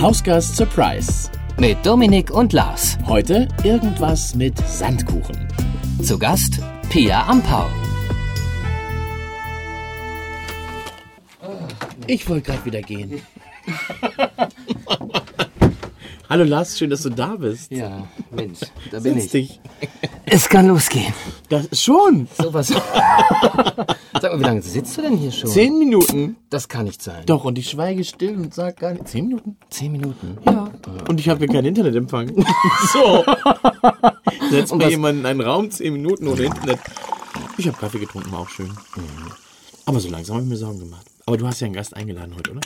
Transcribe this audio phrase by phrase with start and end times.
[0.00, 1.30] Hausgast Surprise.
[1.58, 2.96] Mit Dominik und Lars.
[3.06, 5.46] Heute irgendwas mit Sandkuchen.
[6.02, 6.58] Zu Gast
[6.88, 7.66] Pia Ampau.
[12.06, 13.20] Ich wollte gerade wieder gehen.
[16.30, 17.72] Hallo Lars, schön, dass du da bist.
[17.72, 18.60] Ja, Mensch,
[18.92, 19.30] da bin ich.
[19.32, 19.60] dich.
[20.26, 21.12] Es kann losgehen.
[21.48, 22.28] Das schon.
[22.38, 22.68] Sowas.
[24.20, 25.50] Sag mal, wie lange sitzt du denn hier schon?
[25.50, 26.36] Zehn Minuten.
[26.48, 27.24] Das kann nicht sein.
[27.26, 29.08] Doch, und ich schweige still und sag gar nicht.
[29.08, 29.56] Zehn Minuten?
[29.70, 30.38] Zehn Minuten.
[30.46, 30.70] Ja.
[31.08, 32.28] Und ich habe mir keinen Internetempfang.
[32.92, 33.24] so.
[34.52, 36.78] Setzt mir was- jemand in einen Raum, zehn Minuten ohne Internet.
[37.58, 38.70] Ich habe Kaffee getrunken, war auch schön.
[39.84, 41.06] Aber so langsam habe ich mir Sorgen gemacht.
[41.26, 42.60] Aber du hast ja einen Gast eingeladen heute, oder?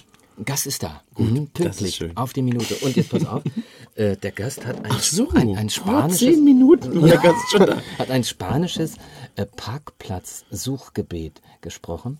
[0.44, 1.02] Gast ist da.
[1.16, 1.88] Mhm, das pünktlich.
[1.88, 2.16] ist schön.
[2.16, 2.74] Auf die Minute.
[2.76, 3.42] Und jetzt pass auf.
[3.94, 5.28] äh, der Gast hat ein, Ach so.
[5.30, 6.18] ein, ein spanisches...
[6.18, 7.80] zehn Minuten der Gast schon da.
[7.98, 8.96] hat ein spanisches
[9.36, 12.18] äh, Parkplatz-Suchgebet gesprochen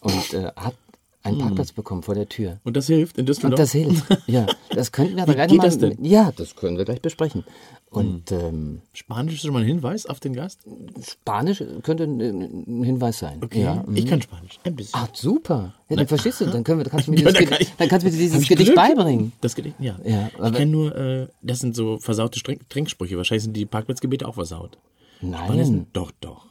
[0.00, 0.74] und äh, hat
[1.22, 1.42] einen Hm.
[1.42, 2.60] Parkplatz bekommen vor der Tür.
[2.64, 3.52] Und das hilft in Düsseldorf?
[3.52, 4.04] Und das hilft.
[4.26, 5.64] Ja, das könnten wir aber gleich geht mal.
[5.64, 5.96] das denn?
[5.98, 6.04] Hm.
[6.04, 7.44] Ja, das können wir gleich besprechen.
[7.90, 10.60] Und ähm, Spanisch ist schon mal ein Hinweis auf den Gast?
[11.06, 13.38] Spanisch könnte ein, Hinweis sein.
[13.42, 13.62] Okay.
[13.62, 13.82] Ja.
[13.86, 13.96] mhm.
[13.96, 14.58] Ich kann Spanisch.
[14.64, 14.92] Ein bisschen.
[14.94, 15.74] Ach, super.
[15.88, 17.62] Ja, dann verstehst du, dann, können wir, kannst du mir Ja, dieses, dann Gedicht, kann
[17.72, 18.76] ich- dann kannst du mir dieses ich Gedicht Glück?
[18.76, 19.32] beibringen.
[19.40, 19.98] Das Gedicht, ja.
[20.04, 23.16] Ja, ich kenne nur, äh, das sind so versaute Trink Trinksprüche.
[23.16, 24.78] Wahrscheinlich sind die Parkplatzgebete auch versaut.
[25.20, 25.64] Nein.
[25.64, 26.46] sind- Doch, doch.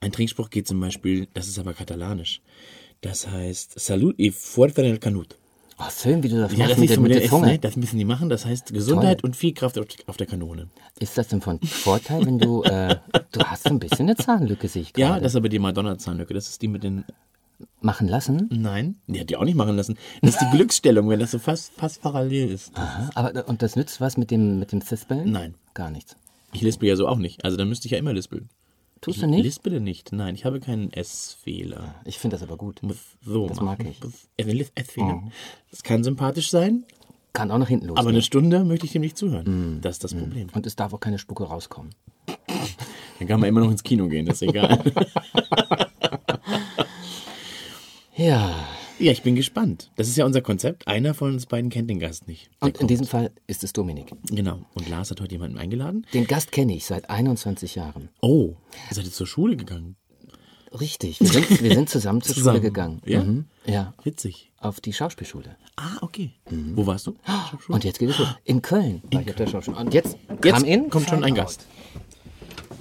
[0.00, 2.42] Ein Trinkspruch geht zum Beispiel, das ist aber katalanisch.
[3.04, 5.36] Das heißt, Salud y fuerza en el canut.
[5.76, 7.46] Ach, Film, wie du das Ja, machst das mit, der, so mit der der Zunge.
[7.48, 7.58] ne?
[7.58, 8.28] Das müssen die machen.
[8.28, 9.28] Das heißt Gesundheit Toll.
[9.30, 10.68] und viel Kraft auf, der Kanone.
[11.00, 12.96] Ist das denn von Vorteil, wenn du, äh,
[13.32, 15.22] du hast ein bisschen eine Zahnlücke, sehe ich Ja, gerade.
[15.22, 16.32] das ist aber die Madonna-Zahnlücke.
[16.32, 17.04] Das ist die mit den.
[17.80, 18.48] Machen lassen?
[18.52, 19.96] Nein, die hat die auch nicht machen lassen.
[20.22, 22.72] Das ist die Glücksstellung, wenn das so fast, fast parallel ist.
[22.76, 25.30] Aha, aber, und das nützt was mit dem, mit dem Zispeln?
[25.30, 25.54] Nein.
[25.72, 26.16] Gar nichts.
[26.52, 27.44] Ich lispel ja so auch nicht.
[27.44, 28.48] Also dann müsste ich ja immer lispeln.
[29.04, 29.42] Tust du nicht?
[29.44, 30.12] lispele nicht.
[30.12, 31.94] Nein, ich habe keinen S-Fehler.
[32.04, 32.80] Ich finde das aber gut.
[33.22, 34.00] So Das mag ich.
[34.74, 35.22] S-Fehler.
[35.70, 36.84] Das kann sympathisch sein,
[37.32, 38.14] Kann auch nach hinten aber losgehen.
[38.14, 39.78] eine Stunde möchte ich dem nicht zuhören.
[39.82, 40.48] Das ist das Problem.
[40.52, 41.90] Und es darf auch keine Spucke rauskommen.
[43.18, 44.82] Dann kann man immer noch ins Kino gehen, das ist egal.
[48.16, 48.54] Ja.
[48.98, 49.90] Ja, ich bin gespannt.
[49.96, 50.86] Das ist ja unser Konzept.
[50.86, 52.46] Einer von uns beiden kennt den Gast nicht.
[52.60, 52.90] Der Und in kommt.
[52.90, 54.12] diesem Fall ist es Dominik.
[54.30, 54.60] Genau.
[54.74, 56.06] Und Lars hat heute jemanden eingeladen.
[56.14, 58.08] Den Gast kenne ich seit 21 Jahren.
[58.20, 58.54] Oh,
[58.90, 59.96] ihr seid jetzt zur Schule gegangen.
[60.80, 61.20] Richtig.
[61.20, 62.56] Wir sind, wir sind zusammen zur Zusammen.
[62.56, 63.02] Schule gegangen.
[63.06, 63.22] Ja?
[63.22, 63.44] Mhm.
[63.64, 63.94] Ja.
[64.02, 64.50] Witzig.
[64.58, 65.56] Auf die Schauspielschule.
[65.76, 66.32] Ah, okay.
[66.74, 67.14] Wo warst du?
[67.68, 68.28] Und jetzt geht es los.
[68.44, 69.86] In Köln war ich auf der Schauspielschule.
[69.86, 71.66] Und jetzt, Jetzt kam in, kommt schon ein Fahrt Gast.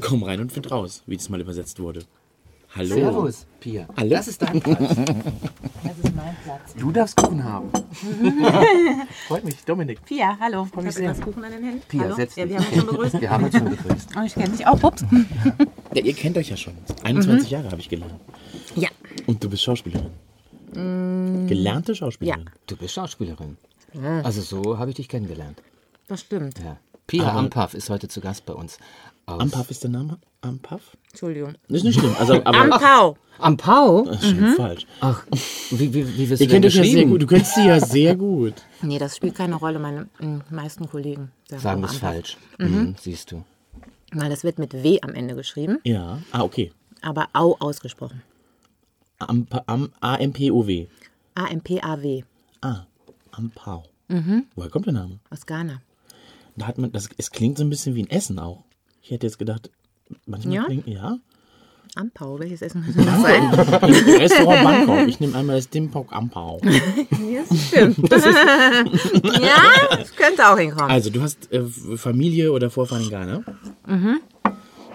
[0.02, 2.04] Komm rein und find raus, wie das mal übersetzt wurde.
[2.76, 2.96] Hallo.
[2.96, 3.88] Servus, Pia.
[3.98, 4.10] Hallo.
[4.10, 4.80] Das ist dein Platz.
[5.84, 6.74] Das ist mein Platz.
[6.80, 7.70] Du darfst Kuchen haben.
[9.28, 10.04] Freut mich, Dominik.
[10.06, 10.64] Pia, hallo.
[10.76, 11.82] mich Hast du das Kuchen an den Händen?
[11.88, 12.16] Pia, hallo?
[12.16, 12.56] setz Ja, dich.
[12.58, 13.22] wir haben uns schon begrüßt.
[13.22, 14.10] Wir haben uns schon begrüßt.
[14.18, 14.82] Oh, ich kenne dich auch.
[14.84, 15.06] Ups.
[15.94, 16.74] Ja, ihr kennt euch ja schon.
[17.04, 18.16] 21 Jahre habe ich gelernt.
[18.76, 18.90] Ja.
[19.28, 20.12] Und du bist Schauspielerin.
[20.74, 22.50] Gelernte Schauspielerin.
[22.66, 23.58] Du bist Schauspielerin.
[24.24, 25.62] Also so habe ich dich kennengelernt.
[26.08, 26.58] Das stimmt.
[26.60, 26.78] Ja.
[27.06, 28.80] Pia Aber- Ampaff ist heute zu Gast bei uns.
[29.28, 30.18] Aus Ampaff ist der Name?
[30.44, 30.98] Ampaff?
[31.10, 31.56] Entschuldigung.
[31.68, 32.16] Das ist nicht schlimm.
[32.20, 33.18] Also, aber Ampau.
[33.40, 34.04] Ampau?
[34.06, 34.86] Das ist schon falsch.
[35.02, 35.26] Ach,
[35.72, 37.12] wie, wie, wie wirst du denn ja sehr geschrieben?
[37.12, 37.22] gut.
[37.22, 38.54] Du kennst sie ja sehr gut.
[38.82, 39.80] Nee, das spielt keine Rolle.
[39.80, 42.08] Meine mm, meisten Kollegen Sagen das Ampau.
[42.08, 42.38] falsch.
[42.60, 42.96] Mhm.
[43.00, 43.44] Siehst du.
[44.12, 46.20] Weil das wird mit W am Ende geschrieben, Ja.
[46.32, 46.72] Ah, okay.
[47.02, 48.22] aber Au ausgesprochen.
[49.20, 50.88] A-M-P-O-W.
[51.36, 52.24] A-M-P-A-W.
[52.62, 52.86] Ah,
[53.32, 53.84] Ampau.
[54.10, 54.46] Mhm.
[54.56, 55.20] Woher kommt der Name?
[55.30, 55.82] Aus Ghana.
[56.56, 58.64] Da hat man, das, es klingt so ein bisschen wie ein Essen auch.
[59.02, 59.72] Ich hätte jetzt gedacht,
[60.26, 60.64] manchmal Ja?
[60.66, 61.18] klingt, ja.
[61.96, 63.44] Ampau, welches Essen könnte das sein?
[63.88, 65.08] Im Restaurant Bangkok.
[65.08, 66.60] Ich nehme einmal das Dimpok Ampau.
[66.66, 67.98] ja, das stimmt.
[68.10, 70.90] ja, das könnte auch hinkommen.
[70.90, 71.62] Also, du hast äh,
[71.96, 73.44] Familie oder Vorfahren in Ghana.
[73.88, 74.22] Mhm.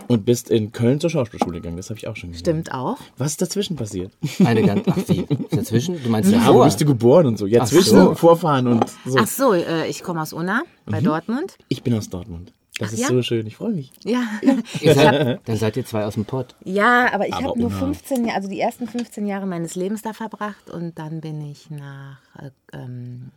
[0.08, 1.76] Und bist in Köln zur Schauspielschule gegangen.
[1.76, 2.40] Das habe ich auch schon gesehen.
[2.40, 2.96] Stimmt auch.
[3.19, 4.10] Was ist dazwischen passiert?
[4.42, 4.82] Eine ganz.
[4.90, 5.26] Ach, wie?
[5.50, 6.02] Dazwischen?
[6.02, 6.64] Du meinst Ja, wo davor?
[6.64, 7.44] bist du geboren und so?
[7.46, 8.14] Ja, Ach zwischen so.
[8.14, 9.19] Vorfahren und so.
[9.19, 11.58] Ach so, äh, ich komme aus Unna bei Dortmund.
[11.69, 12.52] Ich bin aus Dortmund.
[12.78, 13.08] Das Ach ist ja?
[13.08, 13.46] so schön.
[13.46, 13.92] Ich freue mich.
[14.04, 14.24] Ja.
[14.94, 16.54] Seid, dann seid ihr zwei aus dem Pott.
[16.64, 17.78] Ja, aber ich habe nur Unna.
[17.78, 21.70] 15 Jahre, also die ersten 15 Jahre meines Lebens da verbracht und dann bin ich
[21.70, 23.30] nach äh, ähm,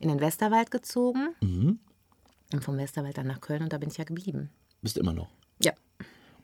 [0.00, 1.34] in den Westerwald gezogen
[2.52, 4.50] und vom Westerwald dann nach Köln und da bin ich ja geblieben.
[4.82, 5.28] Bist du immer noch.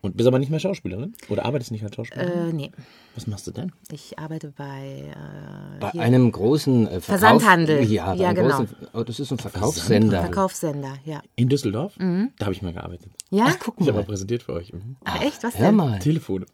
[0.05, 1.15] Und bist aber nicht mehr Schauspielerin?
[1.29, 2.51] Oder arbeitest nicht als Schauspielerin?
[2.51, 2.73] äh, nee,
[3.15, 3.71] Was machst du denn?
[3.93, 7.85] ich arbeite bei äh, Bei hier, einem großen äh, Verkauf, Versandhandel.
[7.85, 8.57] Ja, bei Ja, einem genau.
[8.59, 10.23] großen, oh, das ist ein Verkaufssender.
[10.23, 11.23] Verkaufssender, ja.
[11.37, 11.97] In Düsseldorf?
[12.01, 12.31] Mhm.
[12.37, 13.13] Da habe ich mal gearbeitet.
[13.31, 13.45] Ja?
[13.49, 14.01] Ach, guck Ich habe mal.
[14.03, 14.73] mal präsentiert für euch.
[14.73, 14.97] Mhm.
[15.05, 15.43] Ach, echt?
[15.45, 15.77] Was Hör denn?
[15.77, 15.99] mal.
[16.01, 16.47] Telefone.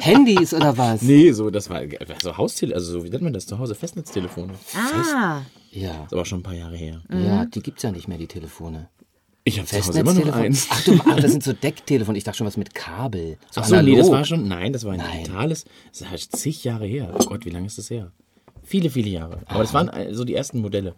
[0.00, 1.02] Handys oder was?
[1.02, 1.82] Nee, so, das war
[2.22, 3.74] so Haustele, also so, wie nennt man das zu Hause?
[3.74, 4.52] Festnetztelefone.
[4.76, 5.40] Ah,
[5.72, 6.04] Ja.
[6.04, 7.02] Ist aber schon ein paar Jahre her.
[7.10, 8.88] Ja, die gibt's ja nicht mehr, die Telefone.
[9.48, 10.42] Ich habe Hause immer noch Festnetztelefon.
[10.44, 10.66] eins.
[10.70, 12.18] Ach, du, ach, das sind so Decktelefone.
[12.18, 13.38] Ich dachte schon was mit Kabel.
[13.50, 14.12] So Ach so, nee, das analog.
[14.12, 15.18] war schon, nein, das war ein Nein.
[15.24, 17.14] digitales, das ist halt zig Jahre her.
[17.14, 18.12] Oh Gott, wie lange ist das her?
[18.68, 19.40] Viele, viele Jahre.
[19.46, 20.94] Aber das waren äh, so die ersten Modelle.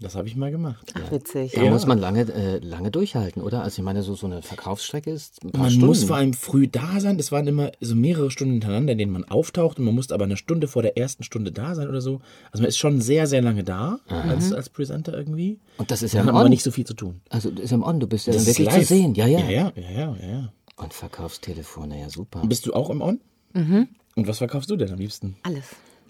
[0.00, 0.92] Das habe ich mal gemacht.
[0.94, 1.52] Ach, witzig.
[1.52, 3.62] Da muss man lange, äh, lange durchhalten, oder?
[3.62, 5.86] Also ich meine, so, so eine Verkaufsstrecke ist ein paar Man Stunden.
[5.86, 7.18] muss vor allem früh da sein.
[7.18, 10.24] Das waren immer so mehrere Stunden hintereinander, in denen man auftaucht und man musste aber
[10.24, 12.20] eine Stunde vor der ersten Stunde da sein oder so.
[12.50, 15.60] Also man ist schon sehr, sehr lange da als, als Presenter irgendwie.
[15.76, 16.50] Und das ist ja im hat man aber On.
[16.50, 17.20] nicht so viel zu tun.
[17.28, 18.88] Also das ist im On, du bist ja Das dann wirklich zu live.
[18.88, 19.14] sehen.
[19.14, 19.38] Ja, ja.
[19.40, 20.26] Ja, ja, ja, ja, ja.
[20.28, 20.52] ja.
[20.76, 22.42] Und Verkaufstelefone, ja super.
[22.46, 23.20] Bist du auch im On?
[23.52, 23.88] Mhm.
[24.16, 25.36] Und was verkaufst du denn am liebsten?
[25.42, 25.64] Alles.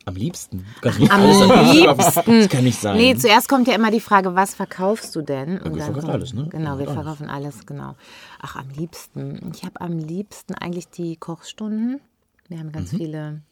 [0.04, 0.66] Am liebsten?
[0.99, 1.22] Nicht Am
[1.72, 2.40] liebsten.
[2.40, 2.96] Das kann nicht sein.
[2.96, 5.58] Nee, zuerst kommt ja immer die Frage, was verkaufst du denn?
[5.60, 6.49] Und wir dann verkaufen alles, ne?
[6.50, 7.94] Genau, wir verkaufen alles, genau.
[8.40, 9.52] Ach, am liebsten.
[9.54, 12.00] Ich habe am liebsten eigentlich die Kochstunden.
[12.49, 12.72] Wir haben Mhm.
[12.72, 13.43] ganz viele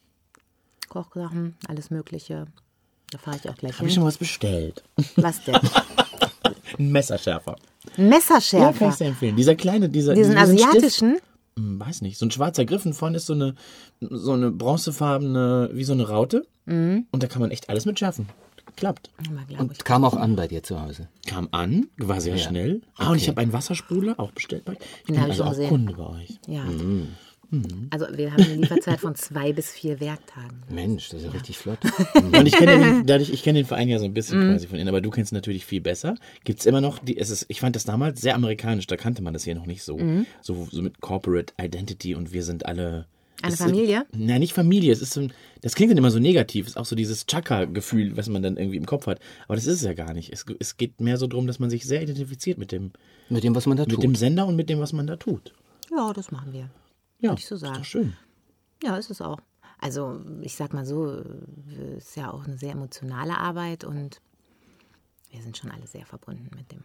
[0.89, 2.47] Kochsachen, alles Mögliche.
[3.11, 4.83] Da fahre ich auch gleich Habe ich schon was bestellt?
[5.15, 5.55] Was denn?
[6.79, 7.51] Ein Messerschärfer.
[7.55, 8.89] Ein Ja, kann Messerschärfer.
[8.89, 9.35] ich dir empfehlen.
[9.35, 11.13] Dieser kleine, dieser Diesen diesen Stift- asiatischen?
[11.13, 11.19] Hm,
[11.55, 13.55] weiß nicht, so ein schwarzer Griff und vorne ist so eine,
[13.99, 16.47] so eine bronzefarbene, wie so eine Raute.
[16.65, 17.07] Mhm.
[17.11, 18.27] Und da kann man echt alles mit schärfen.
[18.75, 19.09] Klappt.
[19.49, 19.59] Ich.
[19.59, 21.09] Und kam auch an bei dir zu Hause.
[21.27, 22.81] Kam an, war sehr schnell.
[22.95, 24.79] Ah, und ich habe einen Wassersprudler auch bestellt bei euch.
[25.01, 25.69] Ich bin also auch gesehen.
[25.69, 26.39] Kunde bei euch.
[26.47, 26.63] Ja.
[26.63, 27.09] Mhm.
[27.89, 30.63] Also wir haben eine Lieferzeit von zwei bis vier Werktagen.
[30.69, 31.79] Mensch, das ist ja richtig flott.
[32.13, 34.13] Und ich kenne den, dadurch, ich kenne den Verein ja so ein Mhm.
[34.13, 36.15] bisschen quasi von innen, aber du kennst ihn natürlich viel besser.
[36.45, 39.21] Gibt es immer noch, die, es ist, ich fand das damals sehr amerikanisch, da kannte
[39.21, 39.97] man das hier noch nicht so.
[39.97, 40.25] Mhm.
[40.41, 43.05] So, so mit Corporate Identity und wir sind alle.
[43.43, 44.01] Eine Familie?
[44.11, 44.93] Ist, nein, nicht Familie.
[44.93, 46.67] Es ist so ein, das klingt dann immer so negativ.
[46.67, 49.19] Es ist auch so dieses Chaka-Gefühl, was man dann irgendwie im Kopf hat.
[49.47, 50.31] Aber das ist es ja gar nicht.
[50.31, 52.91] Es, es geht mehr so darum, dass man sich sehr identifiziert mit dem,
[53.29, 54.03] Mit dem, was man da mit tut.
[54.03, 55.53] dem Sender und mit dem, was man da tut.
[55.89, 56.69] Ja, das machen wir.
[57.21, 57.75] Ja, Würde ich so Ist sagen.
[57.77, 58.13] doch schön.
[58.83, 59.39] Ja, ist es auch.
[59.79, 61.05] Also ich sag mal so,
[61.97, 64.21] es ist ja auch eine sehr emotionale Arbeit und
[65.31, 66.83] wir sind schon alle sehr verbunden mit dem.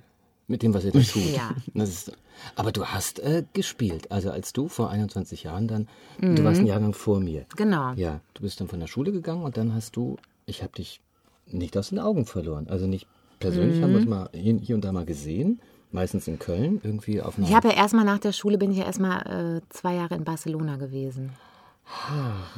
[0.48, 1.24] Mit dem, was ihr da tut.
[1.24, 1.54] Ja.
[1.74, 2.12] Ist,
[2.54, 4.12] aber du hast äh, gespielt.
[4.12, 5.88] Also als du vor 21 Jahren dann,
[6.20, 6.36] Mhm.
[6.36, 7.46] du warst ein Jahrgang vor mir.
[7.56, 7.92] Genau.
[7.94, 10.16] Ja, du bist dann von der Schule gegangen und dann hast du,
[10.46, 11.00] ich habe dich
[11.46, 12.68] nicht aus den Augen verloren.
[12.68, 13.06] Also nicht
[13.40, 15.60] persönlich, haben wir uns mal hier, hier und da mal gesehen.
[15.92, 17.46] Meistens in Köln, irgendwie auf einer...
[17.48, 20.24] Ich habe ja erstmal nach der Schule, bin ich ja erstmal äh, zwei Jahre in
[20.24, 21.32] Barcelona gewesen.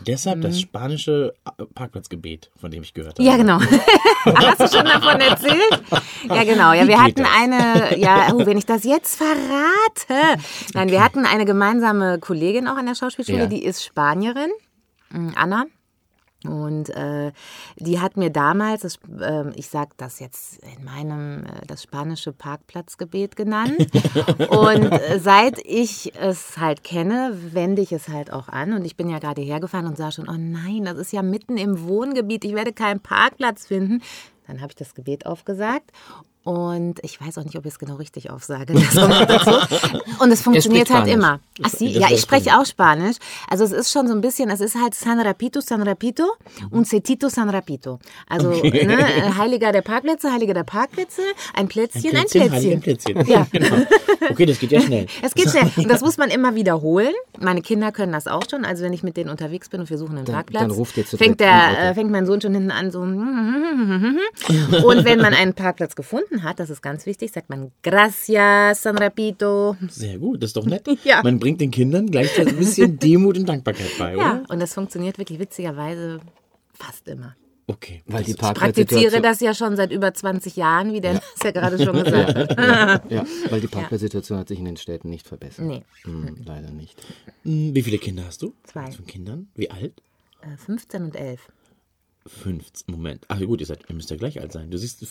[0.06, 0.42] Deshalb Mhm.
[0.42, 3.28] das spanische äh, Parkplatzgebet, von dem ich gehört habe.
[3.28, 3.60] Ja, genau.
[4.24, 5.82] Hast du schon davon erzählt?
[6.28, 6.72] Ja, genau.
[6.72, 7.28] Ja, wir hatten das?
[7.36, 10.40] eine, ja, oh, wenn ich das jetzt verrate.
[10.72, 13.46] Nein, wir hatten eine gemeinsame Kollegin auch an der Schauspielschule, Ja.
[13.46, 14.50] die ist Spanierin,
[15.10, 15.66] mm, Anna.
[16.44, 17.32] Und äh,
[17.78, 22.32] die hat mir damals, das, ähm, ich sag das jetzt in meinem, äh, das spanische
[22.32, 23.76] Parkplatzgebet genannt.
[24.48, 28.72] Und äh, seit ich es halt kenne, wende ich es halt auch an.
[28.72, 31.56] Und ich bin ja gerade hergefahren und sah schon, oh nein, das ist ja mitten
[31.56, 34.00] im Wohngebiet, ich werde keinen Parkplatz finden.
[34.46, 35.90] Dann habe ich das Gebet aufgesagt.
[36.48, 38.72] Und ich weiß auch nicht, ob ich es genau richtig aufsage.
[40.18, 41.40] Und es funktioniert halt immer.
[41.62, 41.88] Ach, sie?
[41.88, 43.16] Ja, ich spreche auch Spanisch.
[43.50, 46.24] Also es ist schon so ein bisschen, es ist halt San Rapito, San Rapito
[46.70, 47.98] und Cetito San Rapito.
[48.30, 51.20] Also ne, äh, Heiliger der Parkplätze, Heiliger der Parkplätze,
[51.52, 52.52] ein Plätzchen, ein Plätzchen, Plätzchen.
[52.52, 53.26] Heiligen Plätzchen.
[53.26, 53.46] Ja.
[53.52, 53.84] genau.
[54.30, 55.06] Okay, das geht ja schnell.
[55.22, 55.70] Es geht schnell.
[55.76, 57.12] Und das muss man immer wiederholen.
[57.38, 58.64] Meine Kinder können das auch schon.
[58.64, 60.94] Also wenn ich mit denen unterwegs bin und wir suchen einen Dann- Parkplatz, dann ruft
[60.94, 63.00] zu fängt, der, äh, fängt mein Sohn schon hinten an so.
[63.00, 64.18] Und
[65.04, 69.76] wenn man einen Parkplatz gefunden hat, das ist ganz wichtig, sagt man Gracias, San Rapito.
[69.88, 70.86] Sehr gut, das ist doch nett.
[71.04, 71.22] Ja.
[71.22, 74.22] Man bringt den Kindern gleichzeitig ein bisschen Demut und Dankbarkeit bei, oder?
[74.24, 76.20] Ja, und das funktioniert wirklich witzigerweise
[76.74, 77.34] fast immer.
[77.70, 78.02] Okay.
[78.06, 81.22] weil die das- Praktiziere Parkplatzsituation, das ja schon seit über 20 Jahren, wie der das
[81.44, 83.10] ja gerade schon gesagt hat.
[83.10, 85.66] ja, weil die Parkplatzsituation hat sich in den Städten nicht verbessert.
[85.66, 85.82] Nee.
[86.04, 86.96] Hm, leider nicht.
[87.44, 88.54] Hm, Wie viele Kinder hast du?
[88.64, 88.90] Zwei.
[88.90, 89.48] Von Kindern?
[89.54, 89.92] Wie alt?
[90.40, 91.40] Äh, 15 und 11.
[92.28, 92.94] 15.
[92.94, 93.24] Moment.
[93.28, 94.70] Ach gut, ihr, seid, ihr müsst ja gleich alt sein.
[94.70, 95.02] Du siehst,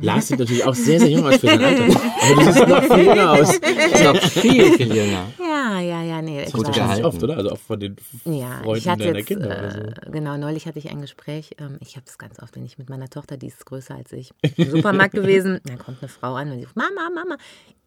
[0.00, 1.84] Lars sieht natürlich auch sehr, sehr jung aus für sein Alter.
[2.22, 3.60] Aber du siehst noch viel jünger aus.
[4.04, 5.32] Noch viel, viel jünger.
[5.38, 6.44] Ja, ja, ja, nee.
[6.46, 7.04] Gut Das ist gehalten.
[7.04, 7.36] oft, oder?
[7.36, 9.80] Also auch von den Ja, Freunden deiner jetzt, Kinder oder so.
[9.80, 12.78] äh, genau, neulich hatte ich ein Gespräch, ähm, ich habe es ganz oft, wenn ich
[12.78, 16.34] mit meiner Tochter, die ist größer als ich, im Supermarkt gewesen, dann kommt eine Frau
[16.34, 17.36] an und sie sagt, Mama, Mama,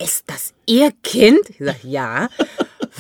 [0.02, 1.40] ist das Ihr Kind?
[1.50, 2.28] Ich sage, ja.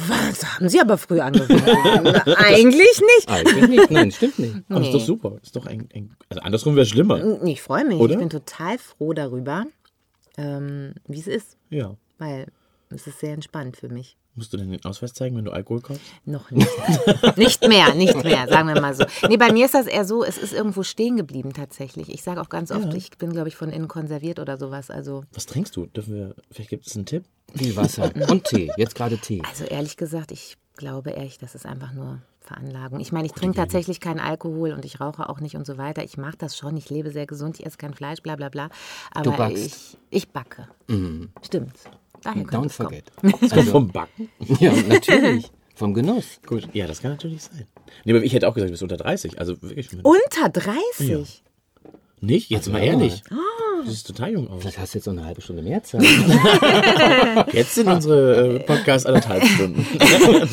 [0.07, 1.61] Was haben Sie aber früh angefangen?
[2.35, 3.27] Eigentlich nicht.
[3.29, 3.91] Eigentlich nicht.
[3.91, 4.55] Nein, stimmt nicht.
[4.69, 5.37] Aber ist doch super.
[5.41, 7.17] Ist doch ein, ein also andersrum wäre schlimmer.
[7.41, 8.13] Nee, Ich freue mich, Oder?
[8.13, 9.65] ich bin total froh darüber,
[10.37, 11.95] ähm, wie es ist, Ja.
[12.17, 12.47] weil
[12.89, 14.15] es ist sehr entspannt für mich.
[14.39, 16.01] Musst du denn den Ausweis zeigen, wenn du Alkohol kaufst?
[16.23, 16.65] Noch nicht.
[17.35, 19.03] nicht mehr, nicht mehr, sagen wir mal so.
[19.27, 22.07] Nee, bei mir ist das eher so, es ist irgendwo stehen geblieben tatsächlich.
[22.07, 24.89] Ich sage auch ganz oft, ich bin, glaube ich, von innen konserviert oder sowas.
[24.89, 25.87] Also, Was trinkst du?
[25.87, 27.25] Dürfen wir, vielleicht gibt es einen Tipp?
[27.53, 28.11] Viel Wasser.
[28.29, 28.71] Und Tee.
[28.77, 29.41] Jetzt gerade Tee.
[29.45, 33.01] also ehrlich gesagt, ich glaube echt, das ist einfach nur Veranlagung.
[33.01, 36.05] Ich meine, ich trinke tatsächlich keinen Alkohol und ich rauche auch nicht und so weiter.
[36.05, 38.69] Ich mache das schon, ich lebe sehr gesund, ich esse kein Fleisch, bla bla bla.
[39.11, 39.65] Aber backst.
[39.65, 40.69] ich, ich backe.
[41.41, 41.73] Stimmt.
[42.23, 43.05] Daher könnte Don't forget.
[43.41, 44.29] Das kommt vom Backen.
[44.59, 45.51] Ja, natürlich.
[45.75, 46.39] vom Genuss.
[46.45, 47.65] Gut, ja, das kann natürlich sein.
[48.05, 49.39] Nee, aber ich hätte auch gesagt, du bist unter 30.
[49.39, 49.89] Also wirklich.
[50.03, 51.43] Unter 30?
[52.21, 52.49] Nicht?
[52.49, 52.93] Jetzt mal ja.
[52.93, 53.23] ehrlich.
[53.31, 53.35] Ah.
[53.83, 54.61] Du siehst total jung aus.
[54.61, 56.03] Vielleicht hast du jetzt so eine halbe Stunde mehr Zeit.
[57.53, 59.85] Jetzt sind unsere äh, Podcasts anderthalb Stunden.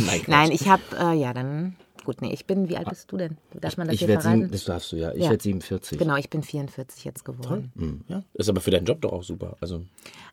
[0.06, 0.20] Nein.
[0.28, 1.74] Nein, ich habe, äh, ja, dann,
[2.06, 3.36] gut, nee, ich bin, wie alt bist du denn?
[3.60, 4.40] Darf man das Ich hier werde verraten?
[4.42, 5.12] sieben, das darfst du ja.
[5.12, 5.30] Ich Ja.
[5.30, 5.98] werde 47.
[5.98, 8.02] Genau, ich bin 44 jetzt geworden.
[8.08, 9.56] Ja, ist aber für deinen Job doch auch super.
[9.60, 9.82] Also,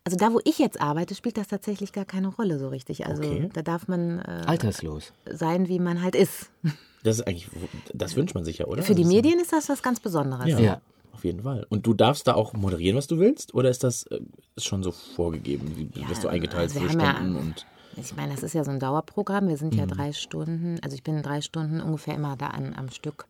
[0.04, 3.06] Also da, wo ich jetzt arbeite, spielt das tatsächlich gar keine Rolle so richtig.
[3.06, 3.50] Also Okay.
[3.52, 5.12] da darf man äh, Alterslos.
[5.30, 6.50] sein, wie man halt ist.
[7.02, 7.48] das ist eigentlich,
[7.92, 8.82] das wünscht man sich ja, oder?
[8.82, 10.46] Für die Also, Medien ist das was ganz Besonderes.
[10.48, 10.80] Ja, Ja.
[11.12, 11.66] auf jeden Fall.
[11.68, 13.52] Und du darfst da auch moderieren, was du willst?
[13.54, 14.20] Oder ist das äh,
[14.56, 15.72] ist schon so vorgegeben?
[15.76, 17.36] Wie wirst du eingeteilt also wir für haben ja- Stunden?
[17.36, 17.66] und
[17.96, 19.46] Ich meine, das ist ja so ein Dauerprogramm.
[19.46, 19.58] Wir Mhm.
[19.58, 23.26] sind ja drei Stunden, also ich bin drei Stunden ungefähr immer da an, am Stück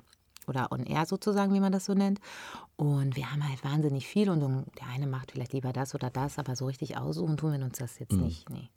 [0.47, 2.21] oder on air sozusagen, wie man das so nennt.
[2.77, 6.39] Und wir haben halt wahnsinnig viel und der eine macht vielleicht lieber das oder das,
[6.39, 8.25] aber so richtig aussuchen tun wir uns das jetzt Mhm.
[8.25, 8.51] nicht.
[8.51, 8.69] Nee.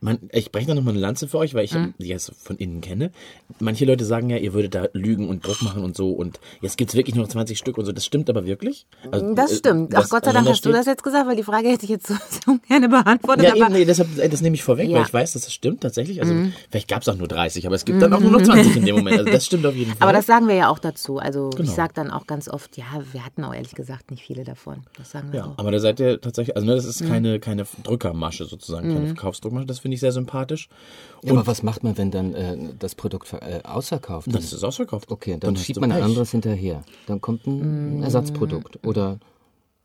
[0.00, 1.94] Man, ich breche da nochmal eine Lanze für euch, weil ich Mhm.
[1.98, 3.10] die jetzt von innen kenne.
[3.58, 6.76] Manche Leute sagen ja, ihr würdet da lügen und Druck machen und so und jetzt
[6.76, 7.92] gibt es wirklich nur noch 20 Stück und so.
[7.92, 8.86] Das stimmt aber wirklich?
[9.10, 9.94] Also, Das äh, stimmt.
[9.94, 12.06] Ach Gott sei Dank hast du das jetzt gesagt, weil die Frage hätte ich jetzt
[12.08, 12.14] so,
[12.46, 13.44] so gerne beantwortet.
[13.46, 14.90] Ja, eben, nee, deshalb, äh, das nehme ich vorweg, Ja.
[14.90, 15.00] Mhm.
[15.00, 16.20] weil ich weiß, dass das stimmt tatsächlich.
[16.20, 16.34] Also
[16.70, 18.84] vielleicht gab es auch nur 30, aber es gibt dann auch nur noch 20 in
[18.84, 19.18] dem Moment.
[19.18, 20.08] Also das stimmt auf jeden Fall.
[20.08, 21.18] Aber das sagen wir ja auch dazu.
[21.18, 21.62] Also Genau.
[21.68, 24.82] ich sage dann auch ganz oft, ja, wir hatten auch ehrlich gesagt nicht viele davon.
[24.98, 25.58] Das sagen wir ja, auch.
[25.58, 26.90] aber da seid ihr tatsächlich, also ne, das Mhm.
[26.90, 29.14] ist keine, keine Drückermasche sozusagen, keine
[29.62, 29.66] Verkaufsdruckmasche.
[29.66, 30.68] Das finde ich sehr sympathisch.
[31.22, 34.44] Ja, aber was macht man, wenn dann äh, das Produkt äh, ausverkauft Dann ist?
[34.46, 35.10] ist es ausverkauft.
[35.10, 36.82] Okay, dann, hast schiebt man ein anderes hinterher.
[37.06, 38.84] Dann kommt ein Ersatzprodukt.
[38.86, 39.18] Oder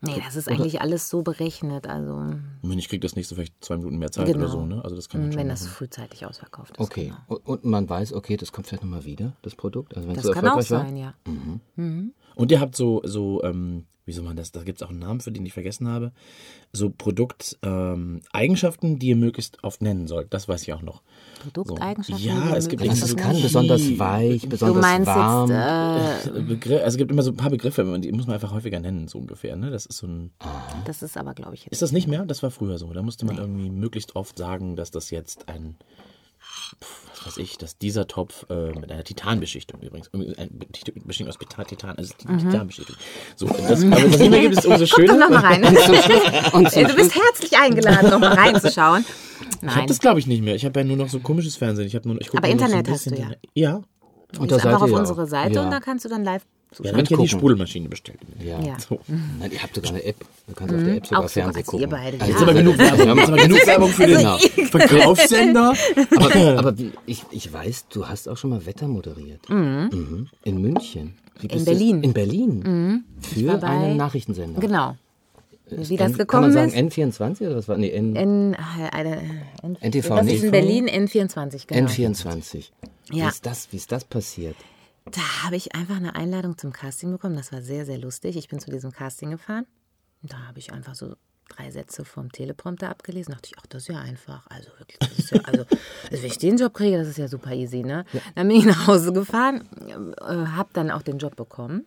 [0.04, 1.86] Nee, das ist eigentlich alles so berechnet.
[1.86, 4.40] Also ich kriege das nächste vielleicht zwei Minuten mehr Zeit Genau.
[4.40, 4.84] oder so, ne?
[4.84, 5.74] Also das kann man schon wenn das machen.
[5.74, 6.80] frühzeitig ausverkauft ist.
[6.84, 7.14] okay.
[7.28, 7.40] Genau.
[7.44, 9.96] Und, man weiß, okay, das kommt vielleicht nochmal wieder, das Produkt.
[9.96, 10.86] Also wenn Das so kann auch erfolgreich war.
[10.88, 11.14] sein, ja.
[12.34, 15.00] Und ihr habt so, so ähm, wie soll man das, da gibt es auch einen
[15.00, 16.12] Namen für den ich vergessen habe,
[16.74, 20.34] so Produkteigenschaften, ähm, die ihr möglichst oft nennen sollt.
[20.34, 21.02] Das weiß ich auch noch.
[21.42, 22.26] Produkteigenschaften.
[22.26, 25.52] Ja, die es gibt Also kann so besonders weich, Du besonders meinst warm.
[25.52, 28.54] jetzt, äh, Begriff, also es gibt immer so ein paar Begriffe, die muss man einfach
[28.54, 29.56] häufiger nennen, so ungefähr.
[29.56, 29.72] Ne?
[29.72, 30.32] Das ist so ein.
[30.86, 31.74] das ist aber, glaube ich, jetzt.
[31.74, 32.26] Ist das nicht mehr?
[32.26, 32.92] Das war früher so.
[32.94, 35.76] Da musste man irgendwie möglichst oft sagen, dass das jetzt ein,
[36.80, 40.50] was weiß ich, dass dieser Topf äh, mit einer Titanbeschichtung übrigens, eine
[41.06, 42.96] Beschichtung aus Titan, Titan also die Titanbeschichtung.
[43.36, 45.18] So, das, aber das nicht mehr gibt es umso Guck doch schöner.
[45.18, 45.64] noch mal rein.
[46.54, 49.06] Und zum Ey, du bist herzlich eingeladen, noch mal reinzuschauen.
[49.06, 50.56] Ich habe Nein, das glaube ich nicht mehr.
[50.56, 51.88] Ich habe ja nur noch so komisches Fernsehen.
[51.88, 53.32] Ich habe nur, ich guck Aber Internet so hast du ja.
[53.54, 53.82] Ja.
[54.40, 55.28] Und gehst einfach auf ihr unsere.
[55.28, 55.64] Seite ja.
[55.64, 56.44] und da kannst du dann live
[56.80, 57.28] Ja, dann habe ich ja die.
[57.28, 58.20] Sprudelmaschine bestellt.
[58.40, 58.60] Ja.
[58.62, 58.80] Ja.
[58.80, 59.00] So.
[59.08, 60.16] Nein, ihr habt sogar eine App.
[60.48, 61.90] Du kannst auf der App sogar Auch sogar, Fernsehen also ihr gucken.
[61.90, 62.28] beide, Also, ja.
[62.32, 63.18] Jetzt aber genug Werbung.
[63.18, 65.74] Jetzt aber genug Werbung für den Also Verkaufssender.
[66.16, 69.50] aber aber wie, ich, ich weiß, du hast auch schon mal Wetter moderiert.
[69.50, 70.30] Mhm.
[70.44, 71.16] In München.
[71.42, 72.04] Wie du- Berlin.
[72.04, 73.04] In Berlin.
[73.20, 74.62] Für war bei- einen Nachrichtensender.
[74.62, 74.96] Genau.
[75.70, 76.74] Wie das Kann gekommen man ist.
[76.74, 77.78] sagen N24 oder was war?
[77.78, 78.54] Nee, N, N,
[79.02, 79.18] äh,
[79.88, 81.88] NTV das ist in Berlin N24, genau.
[81.90, 82.66] N24.
[83.10, 83.30] Wie, Ja.
[83.30, 84.56] ist das, wie ist das passiert?
[85.06, 87.36] Da habe ich einfach eine Einladung zum Casting bekommen.
[87.36, 88.38] Das war sehr, sehr lustig.
[88.38, 89.66] Ich bin zu diesem Casting gefahren.
[90.22, 91.16] Da habe ich einfach so
[91.50, 93.32] drei Sätze vom Teleprompter abgelesen.
[93.32, 94.46] Da dachte ich, ach, das ist ja einfach.
[94.48, 95.78] Also wirklich, das ist ja, also, also
[96.12, 98.06] wenn ich den Job kriege, das ist ja super easy, ne?
[98.36, 99.68] Dann bin ich nach Hause gefahren,
[100.22, 101.86] äh, habe dann auch den Job bekommen.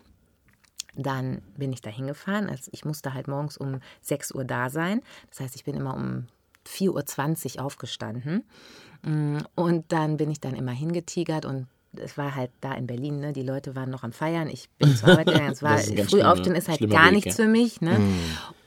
[0.97, 2.49] Dann bin ich da hingefahren.
[2.49, 5.03] Also ich musste halt morgens um 6 Uhr da sein.
[5.31, 6.27] Das heißt, ich bin immer um
[6.67, 8.45] 4.20 Uhr aufgestanden.
[9.03, 11.67] Mm, Und dann bin ich dann immer hingetigert und
[12.01, 13.33] es war halt da in Berlin, ne?
[13.33, 16.33] die Leute waren noch am Feiern, ich bin zur Arbeit gegangen, es war, früh schlimmer-
[16.33, 17.45] aufstehen ist halt gar Weg, nichts ja.
[17.45, 17.81] für mich.
[17.81, 17.99] Ne?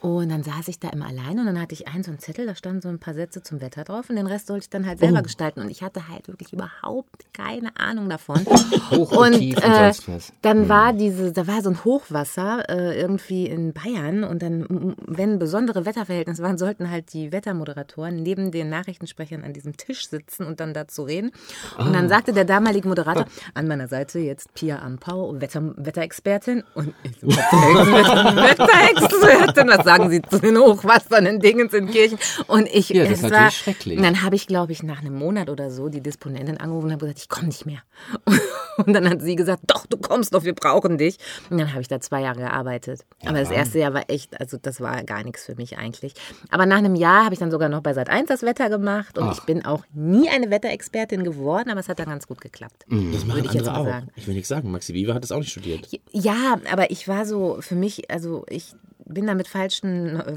[0.00, 2.46] Und dann saß ich da immer alleine und dann hatte ich einen so einen Zettel,
[2.46, 4.86] da standen so ein paar Sätze zum Wetter drauf und den Rest sollte ich dann
[4.86, 5.04] halt Oh.
[5.06, 8.44] selber gestalten und ich hatte halt wirklich überhaupt keine Ahnung davon.
[8.90, 10.32] Hoch und, tief und äh, sonst was.
[10.42, 15.38] dann war diese, da war so ein Hochwasser äh, irgendwie in Bayern und dann, wenn
[15.40, 20.60] besondere Wetterverhältnisse waren, sollten halt die Wettermoderatoren neben den Nachrichtensprechern an diesem Tisch sitzen und
[20.60, 21.32] dann dazu reden.
[21.76, 23.17] Und dann sagte der damalige Moderator,
[23.54, 26.64] an meiner Seite jetzt Pia Ampau, Wetter, Wetterexpertin.
[26.74, 32.18] Und Wetterexpertin, was sagen Sie zu den Hochwassern in Dingens in Kirchen?
[32.46, 33.98] Und ich, Ja, das ist war, schrecklich.
[33.98, 36.92] Und dann habe ich, glaube ich, nach einem Monat oder so die Disponentin angerufen und
[36.92, 37.82] habe gesagt, ich komme nicht mehr.
[38.78, 41.18] Und dann hat sie gesagt, doch, du kommst noch, wir brauchen dich.
[41.50, 43.04] Und dann habe ich da zwei Jahre gearbeitet.
[43.26, 46.14] Aber das erste Jahr war echt, also das war gar nichts für mich eigentlich.
[46.50, 49.18] Aber nach einem Jahr habe ich dann sogar noch bei Sat 1 das Wetter gemacht
[49.18, 52.86] und ich bin auch nie eine Wetterexpertin geworden, aber es hat dann ganz gut geklapft.
[53.12, 53.84] Das machen Würde ich jetzt andere auch.
[53.86, 54.08] sagen.
[54.16, 54.70] Ich will nichts sagen.
[54.70, 55.88] Maxi Viva hat das auch nicht studiert.
[56.12, 58.72] Ja, aber ich war so, für mich, also ich
[59.08, 60.34] bin da mit falschen äh,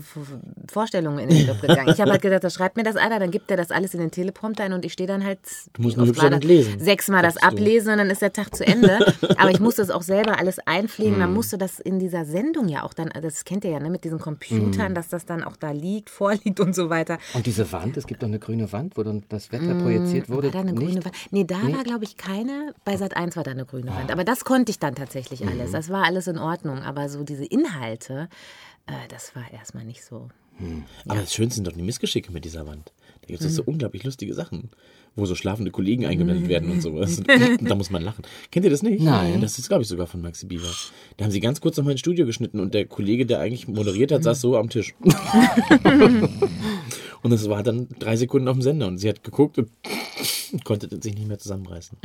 [0.72, 1.90] Vorstellungen in den Club gegangen.
[1.90, 4.00] Ich habe halt gedacht, da schreibt mir das einer, dann gibt er das alles in
[4.00, 5.40] den Teleprompter ein und ich stehe dann halt
[5.74, 6.44] Du musst nur das?
[6.44, 7.48] lesen, sechsmal das sagst du.
[7.56, 9.00] ablesen und dann ist der Tag zu Ende.
[9.38, 11.14] Aber ich musste es auch selber alles einpflegen.
[11.16, 11.20] Hm.
[11.22, 14.04] Dann musste das in dieser Sendung ja auch dann, das kennt ihr ja, ne, mit
[14.04, 14.96] diesen Computern, Hm.
[14.96, 17.18] dass das dann auch da liegt, vorliegt und so weiter.
[17.34, 20.48] Und diese Wand, es gibt doch eine grüne Wand, wo dann das Wetter projiziert wurde.
[20.54, 21.16] War da eine grüne Wand?
[21.32, 22.74] Nee, da war, glaube ich, keine.
[22.86, 23.98] Bei Sat 1 war da eine grüne Ah.
[24.00, 24.12] Wand.
[24.12, 25.50] Aber das konnte ich dann tatsächlich Mhm.
[25.50, 25.72] alles.
[25.72, 26.80] Das war alles in Ordnung.
[26.80, 28.30] Aber so diese Inhalte,
[28.92, 30.30] äh, das war erstmal nicht so.
[31.08, 32.94] Aber das Schönste sind doch die Missgeschicke mit dieser Wand.
[33.22, 33.52] Da gibt es Mhm.
[33.56, 34.70] so unglaublich lustige Sachen,
[35.16, 37.18] wo so schlafende Kollegen eingeblendet werden und sowas.
[37.60, 38.24] Und da muss man lachen.
[38.52, 39.02] Kennt ihr das nicht?
[39.02, 39.42] Nein.
[39.42, 40.70] Das ist, glaube ich, sogar von Maxi Bieber.
[41.18, 44.12] Da haben sie ganz kurz nochmal ins Studio geschnitten und der Kollege, der eigentlich moderiert
[44.12, 44.94] hat, saß so am Tisch.
[47.24, 49.70] und das war dann drei Sekunden auf dem Sender und sie hat geguckt und
[50.64, 51.98] konnte sich nicht mehr zusammenreißen.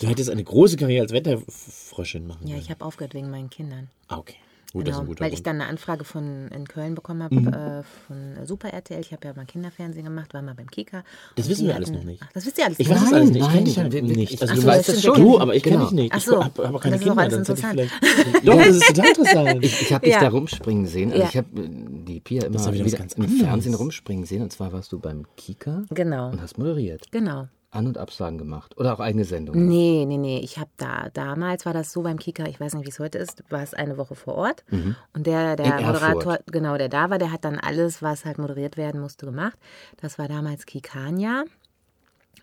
[0.00, 3.88] Du hättest eine große Karriere als Wetterfröschin machen Ja, ich habe aufgehört wegen meinen Kindern.
[4.08, 4.36] Ah, okay.
[4.72, 5.46] Gut, das ist Genau, ein guter weil ich Grund.
[5.46, 7.48] dann eine Anfrage von in Köln bekommen habe Mhm.
[7.48, 9.00] äh, von Super RTL.
[9.00, 11.02] Ich habe ja mal Kinderfernsehen gemacht, war mal beim Kika.
[11.36, 12.22] Das wissen wir alles hatten- noch nicht.
[12.24, 12.94] Ach, das wisst ihr alles Ich nicht.
[12.96, 13.42] weiß das Nein, alles nicht.
[13.46, 14.32] Ich kenne dich halt nicht.
[14.34, 15.14] ich- Also Ach du so, weißt das schon.
[15.20, 15.88] Du, aber ich kenne Genau.
[15.88, 16.12] dich nicht.
[16.12, 17.22] Ach Ich so, habe hab auch keine das ist Kinder.
[17.22, 17.80] alles ich interessant.
[18.44, 19.64] Doch, das ist total interessant.
[19.64, 20.20] Ich, ich habe dich Ja.
[20.20, 21.10] da rumspringen sehen.
[21.12, 21.28] Also Ja.
[21.28, 21.68] ich habe äh,
[22.06, 23.28] die Pia immer wieder wieder ganz im.
[23.28, 24.42] Fernsehen rumspringen sehen.
[24.42, 27.10] Und zwar warst du beim Kika Genau, und hast moderiert.
[27.10, 27.48] genau.
[27.76, 28.76] An- und Absagen gemacht.
[28.78, 29.66] Oder auch eigene Sendungen.
[29.68, 30.38] Nee, nee, nee.
[30.40, 33.18] Ich habe da, damals war das so beim Kika, ich weiß nicht, wie es heute
[33.18, 34.64] ist, war es eine Woche vor Ort.
[34.70, 36.14] Und der, der In Erfurt.
[36.14, 39.58] Moderator, genau, der da war, der hat dann alles, was halt moderiert werden musste, gemacht.
[40.00, 41.44] Das war damals Kikania,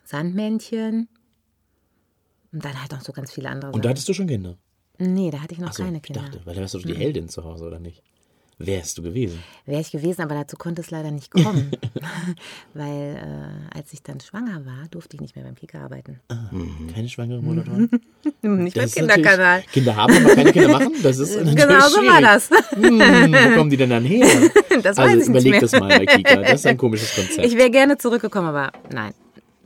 [0.05, 1.07] Sandmännchen
[2.51, 3.89] und dann halt noch so ganz viele andere Und da Sachen.
[3.91, 4.57] hattest du schon Kinder?
[4.99, 6.21] Nee, da hatte ich noch Achso, keine ich Kinder.
[6.21, 8.03] dachte, weil da wärst du die Heldin zu Hause, oder nicht?
[8.59, 9.43] Wärst du gewesen?
[9.65, 11.71] Wäre ich gewesen, aber dazu konnte es leider nicht kommen.
[12.73, 13.15] Weil
[13.73, 16.19] äh, als ich dann schwanger war, durfte ich nicht mehr beim Kika arbeiten.
[16.93, 17.89] Keine schwangere Moderatorin?
[18.41, 19.63] Nicht beim Das Kinderkanal.
[19.71, 20.93] Kinder haben, aber keine Kinder machen.
[21.01, 22.49] Das ist natürlich Genau so war das.
[22.49, 24.27] Hm, wo kommen die denn dann her?
[24.81, 25.61] Das also weiß ich nicht überleg mehr.
[25.61, 26.35] das mal bei Kika.
[26.37, 27.45] Das ist ein komisches Konzept.
[27.45, 29.13] Ich wäre gerne zurückgekommen, aber nein.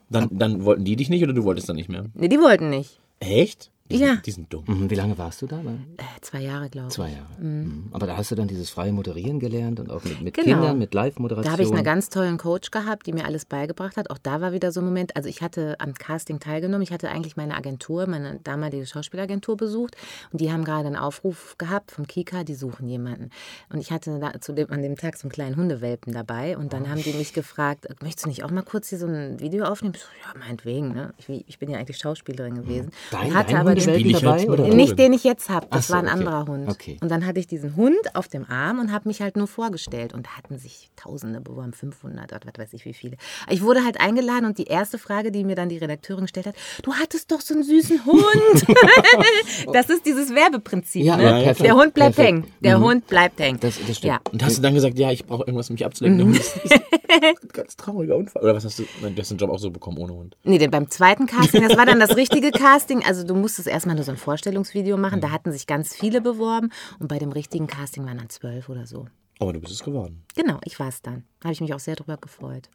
[0.09, 2.05] Dann, dann wollten die dich nicht oder du wolltest dann nicht mehr?
[2.13, 2.99] Nee, die wollten nicht.
[3.19, 3.71] Echt?
[3.89, 4.07] Die, Ja.
[4.13, 4.63] sind, die sind dumm.
[4.67, 4.89] Mhm.
[4.89, 5.59] Wie lange warst du da?
[5.59, 6.93] Äh, zwei Jahre, glaube ich.
[6.93, 7.41] Zwei Jahre.
[7.41, 7.87] Mhm.
[7.91, 10.57] Aber da hast du dann dieses freie Moderieren gelernt und auch mit, mit Genau.
[10.57, 11.45] Kindern, mit Live-Moderation.
[11.45, 14.09] Da habe ich einen ganz tollen Coach gehabt, die mir alles beigebracht hat.
[14.09, 15.15] Auch da war wieder so ein Moment.
[15.15, 16.81] Also ich hatte am Casting teilgenommen.
[16.81, 19.95] Ich hatte eigentlich meine Agentur, meine damalige Schauspielagentur besucht.
[20.31, 23.29] Und die haben gerade einen Aufruf gehabt vom Kika, die suchen jemanden.
[23.71, 26.57] Und ich hatte da zu dem, an dem Tag so einen kleinen Hundewelpen dabei.
[26.57, 29.39] Und dann haben die mich gefragt, möchtest du nicht auch mal kurz hier so ein
[29.39, 29.93] Video aufnehmen?
[29.95, 30.93] Ich so, ja, meinetwegen.
[30.93, 31.13] Ne?
[31.17, 32.91] Ich, ich bin ja eigentlich Schauspielerin gewesen.
[33.11, 34.49] Dein, hatte dein aber Hundewelpen Spiel ich dabei?
[34.49, 34.67] Oder?
[34.75, 35.67] Nicht den ich jetzt habe.
[35.71, 36.13] Das so, war ein okay.
[36.13, 36.69] anderer Hund.
[36.69, 36.97] Okay.
[37.01, 40.13] Und dann hatte ich diesen Hund auf dem Arm und habe mich halt nur vorgestellt.
[40.13, 43.17] Und da hatten sich Tausende beworben, 500 oder was weiß ich wie viele.
[43.49, 46.55] Ich wurde halt eingeladen und die erste Frage, die mir dann die Redakteurin gestellt hat,
[46.83, 48.65] du hattest doch so einen süßen Hund.
[49.73, 51.03] das ist dieses Werbeprinzip.
[51.03, 51.23] Ja, ne?
[51.23, 52.37] ja, perfekt, Der Hund bleibt perfekt.
[52.43, 52.53] hängen.
[52.61, 53.59] Der Hund bleibt hängen.
[53.59, 54.13] Das- das stimmt.
[54.13, 54.19] Ja.
[54.31, 56.33] Und hast du dann gesagt, ja, ich brauche irgendwas, um mich abzulenken.
[56.35, 58.41] Ist ein ganz trauriger Unfall.
[58.43, 58.83] Oder was hast du?
[59.01, 60.37] Nein, du hast den Job auch so bekommen ohne Hund.
[60.43, 63.03] Nee, denn beim zweiten Casting, das war dann das richtige Casting.
[63.05, 65.21] Also du musstest erstmal nur so ein Vorstellungsvideo machen.
[65.21, 66.71] Da hatten sich ganz viele beworben.
[66.99, 69.07] Und bei dem richtigen Casting waren dann zwölf oder so.
[69.39, 70.23] Aber du bist es geworden.
[70.35, 71.23] Genau, ich war es dann.
[71.43, 72.69] Habe ich mich auch sehr drüber gefreut.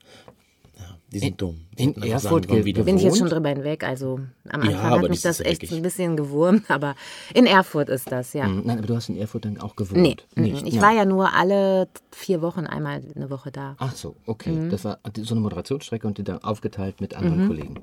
[0.79, 1.61] Ja, die sind dumm.
[1.77, 2.83] Die in hätten einfach Erfurt sagen, ge- wieder.
[2.85, 3.85] Bin ich jetzt schon drüber hinweg.
[3.85, 6.71] Also am Ja, Anfang aber hat mich das ja echt wirklich- ein bisschen gewurmt.
[6.71, 6.95] Aber
[7.35, 8.49] in Erfurt ist das, ja.
[8.49, 8.63] Mhm.
[8.65, 10.01] Nein, aber du hast in Erfurt dann auch gewohnt.
[10.01, 10.63] Nee, nicht.
[10.63, 10.67] mhm.
[10.67, 10.83] ich Ja.
[10.83, 13.75] war ja nur alle vier Wochen einmal eine Woche da.
[13.79, 14.53] Ach so, okay.
[14.53, 14.71] Mhm.
[14.71, 17.75] Das war so eine Moderationsstrecke und die dann aufgeteilt mit anderen Kollegen.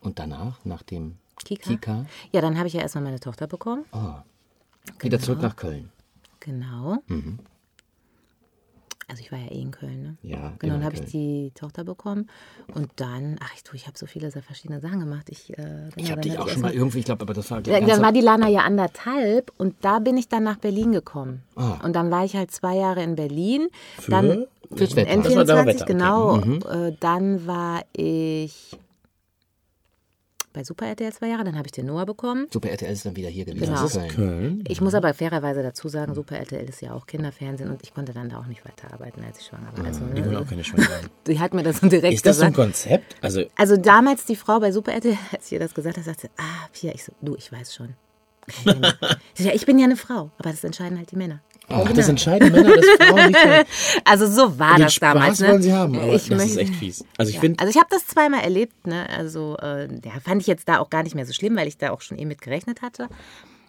[0.00, 1.14] Und danach, nach dem Mhm.
[1.44, 1.70] Kika?
[1.70, 3.84] Kika, Ja, dann habe ich ja erstmal meine Tochter bekommen.
[5.00, 5.90] wieder zurück nach Köln.
[6.40, 6.98] Genau.
[9.08, 10.16] Also ich war ja eh in Köln, ne?
[10.22, 12.28] Ja, Genau, dann habe ich die Tochter bekommen.
[12.74, 15.28] Und dann, ach ich tue, ich habe so viele verschiedene Sachen gemacht.
[15.30, 17.48] Ich, äh, genau, Ich habe dann dich auch schon mal irgendwie, ich glaube, aber das
[17.52, 20.90] war Ja, dann war die Lana ja anderthalb und da bin ich dann nach Berlin
[20.90, 21.42] gekommen.
[21.54, 21.78] Ah.
[21.84, 23.68] Und dann war ich halt zwei Jahre in Berlin.
[24.08, 25.16] Dann Fürs Wetter.
[25.22, 25.92] Das war da N24, Wetter, okay.
[25.92, 26.86] genau.
[26.86, 28.76] Äh, dann war ich
[30.56, 32.46] bei Super RTL zwei Jahre, dann habe ich den Noah bekommen.
[32.50, 33.66] Super RTL ist dann wieder hier gewesen.
[33.66, 33.76] Genau.
[33.76, 34.30] in Das ist Köln.
[34.30, 34.64] Köln.
[34.66, 38.14] Ich muss aber fairerweise dazu sagen, Super RTL ist ja auch Kinderfernsehen und ich konnte
[38.14, 39.84] dann da auch nicht weiterarbeiten, als ich schwanger war.
[39.84, 41.10] Also, Die wollen ne, auch keine Schwangeren.
[41.26, 42.66] die hat mir das so direkt Ist das so ein gesagt.
[42.68, 43.16] Konzept?
[43.20, 46.68] Also, Also damals die Frau bei Super RTL, als ihr das gesagt hat, sagte, ah,
[46.72, 47.94] Pia, ich so, du, ich weiß schon.
[49.38, 51.40] Ich ich bin ja eine Frau, aber das entscheiden halt die Männer.
[51.68, 53.64] Ach, das entscheiden Männer, dass Frauen nicht mehr.
[54.04, 55.38] Also so war das damals.
[55.38, 55.48] Spaß Ne?
[55.48, 57.04] wollen sie haben, aber ich das ist möchte- echt fies.
[57.18, 57.50] Also ich Ja.
[57.58, 59.06] Also ich habe das zweimal erlebt, ne?
[59.16, 61.78] Also äh, ja, fand ich jetzt da auch gar nicht mehr so schlimm, weil ich
[61.78, 63.08] da auch schon eh mit gerechnet hatte.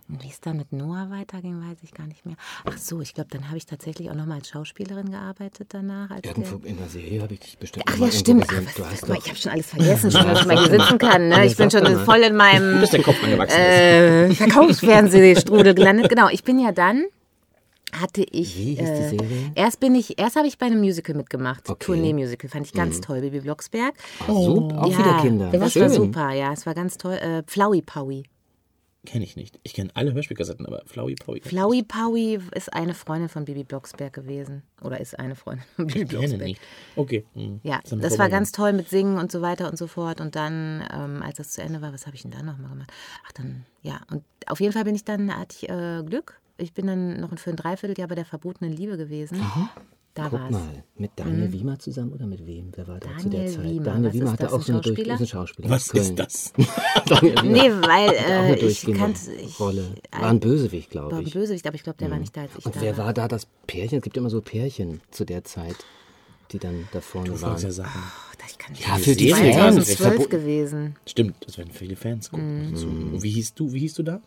[0.09, 2.35] Und wie es dann mit Noah weiterging, weiß ich gar nicht mehr.
[2.63, 6.09] Ach so, ich glaube, dann habe ich tatsächlich auch noch mal als Schauspielerin gearbeitet danach.
[6.23, 8.45] Irgendwo in der Serie habe ich dich bestimmt Ach ja, stimmt.
[8.47, 10.79] Ach, was, was, guck mal, ich habe schon alles vergessen, schon, dass ich mal hier
[10.79, 11.27] sitzen kann.
[11.27, 11.45] Ne?
[11.45, 12.93] Ich bin schon voll in meinem ist.
[13.57, 16.07] äh, Verkaufsfernsehstrudel gelandet.
[16.07, 17.03] Genau, ich bin ja dann
[17.99, 18.57] hatte ich.
[18.57, 19.51] Wie hieß die äh, Serie?
[19.55, 21.69] Erst bin ich, erst habe ich bei einem Musical mitgemacht.
[21.69, 21.85] Okay.
[21.85, 23.93] Tournee-Musical, fand ich ganz toll, Bibi Blocksberg.
[24.27, 25.49] So, auch wieder Kinder.
[25.51, 25.83] Das Schön.
[25.83, 27.13] war super, ja, es war ganz toll.
[27.15, 28.23] Äh, Flowey Powie.
[29.07, 29.57] Kenne ich nicht.
[29.63, 31.39] Ich kenne alle Hörspielkassetten, aber Flowey Powy.
[31.39, 34.63] Flowey Powie ist eine Freundin von Bibi Blocksberg gewesen.
[34.81, 36.41] Oder ist eine Freundin von Bibi Ich kenne Blocksberg.
[36.41, 36.61] nicht.
[36.97, 37.25] Okay.
[37.33, 37.61] hm.
[37.63, 40.19] Ja, mir das war ganz toll mit Singen und so weiter und so fort.
[40.19, 42.91] Und dann, ähm, als das zu Ende war, was habe ich denn dann nochmal gemacht?
[43.25, 44.01] Ach, dann, ja.
[44.11, 46.41] Und auf jeden Fall bin ich dann, hatte ich äh, Glück.
[46.57, 49.39] Ich bin dann noch für ein Dreivierteljahr bei der verbotenen Liebe gewesen.
[50.15, 50.51] Da Guck war es.
[50.51, 52.71] mal, mit Daniel Wiemer zusammen oder mit wem?
[52.75, 53.63] Wer war da zu der Daniel Zeit?
[53.65, 53.83] Wiemer.
[53.83, 55.69] Daniel Was Wiemer hatte auch ein so eine, durch, Schauspieler?
[55.69, 56.03] Was aus Köln.
[56.03, 56.53] ist das?
[57.05, 59.31] Daniel Wiemer Nee, weil hatte auch eine äh, ich durchgehende kannte.
[59.33, 59.95] Ich, Rolle.
[60.11, 61.33] War ein Bösewicht, glaube war ein ich.
[61.33, 63.05] Bösewicht, aber ich glaube, der war nicht da, als ich Und da wer war.
[63.05, 63.99] war da das Pärchen?
[63.99, 65.75] Es gibt ja immer so Pärchen zu der Zeit,
[66.51, 67.71] die dann da vorne Du wolltest ja waren.
[67.73, 67.89] sagen.
[67.93, 69.05] Ach, ich kann Ja, nicht.
[69.05, 69.75] für die Serie Fans.
[69.85, 70.95] 2012 Verbo- gewesen.
[71.05, 72.71] Stimmt, das werden viele Fans gucken.
[72.71, 73.21] Mhm.
[73.21, 73.71] wie hieß du?
[73.71, 74.19] Wie hieß du da?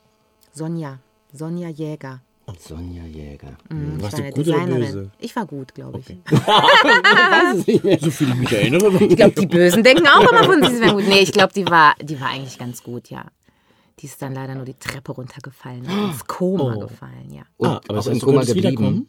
[0.52, 1.00] Sonja.
[1.32, 2.20] Sonja Jäger.
[2.58, 3.56] Sonja Jäger.
[3.70, 4.80] Ich Warst war du gut oder Designerin.
[4.80, 5.10] böse?
[5.20, 6.16] Ich war gut, glaube ich.
[8.00, 9.04] So viel ich mich erinnere.
[9.04, 11.06] Ich glaube, die Bösen denken auch immer von sich, sie wären gut.
[11.08, 13.24] Nee, ich glaube, die war, die war eigentlich ganz gut, ja.
[14.00, 16.80] Die ist dann leider nur die Treppe runtergefallen, und ins Koma Oh.
[16.80, 17.42] gefallen, ja.
[17.58, 19.08] Und ah, aber heißt, du Koma geblieben.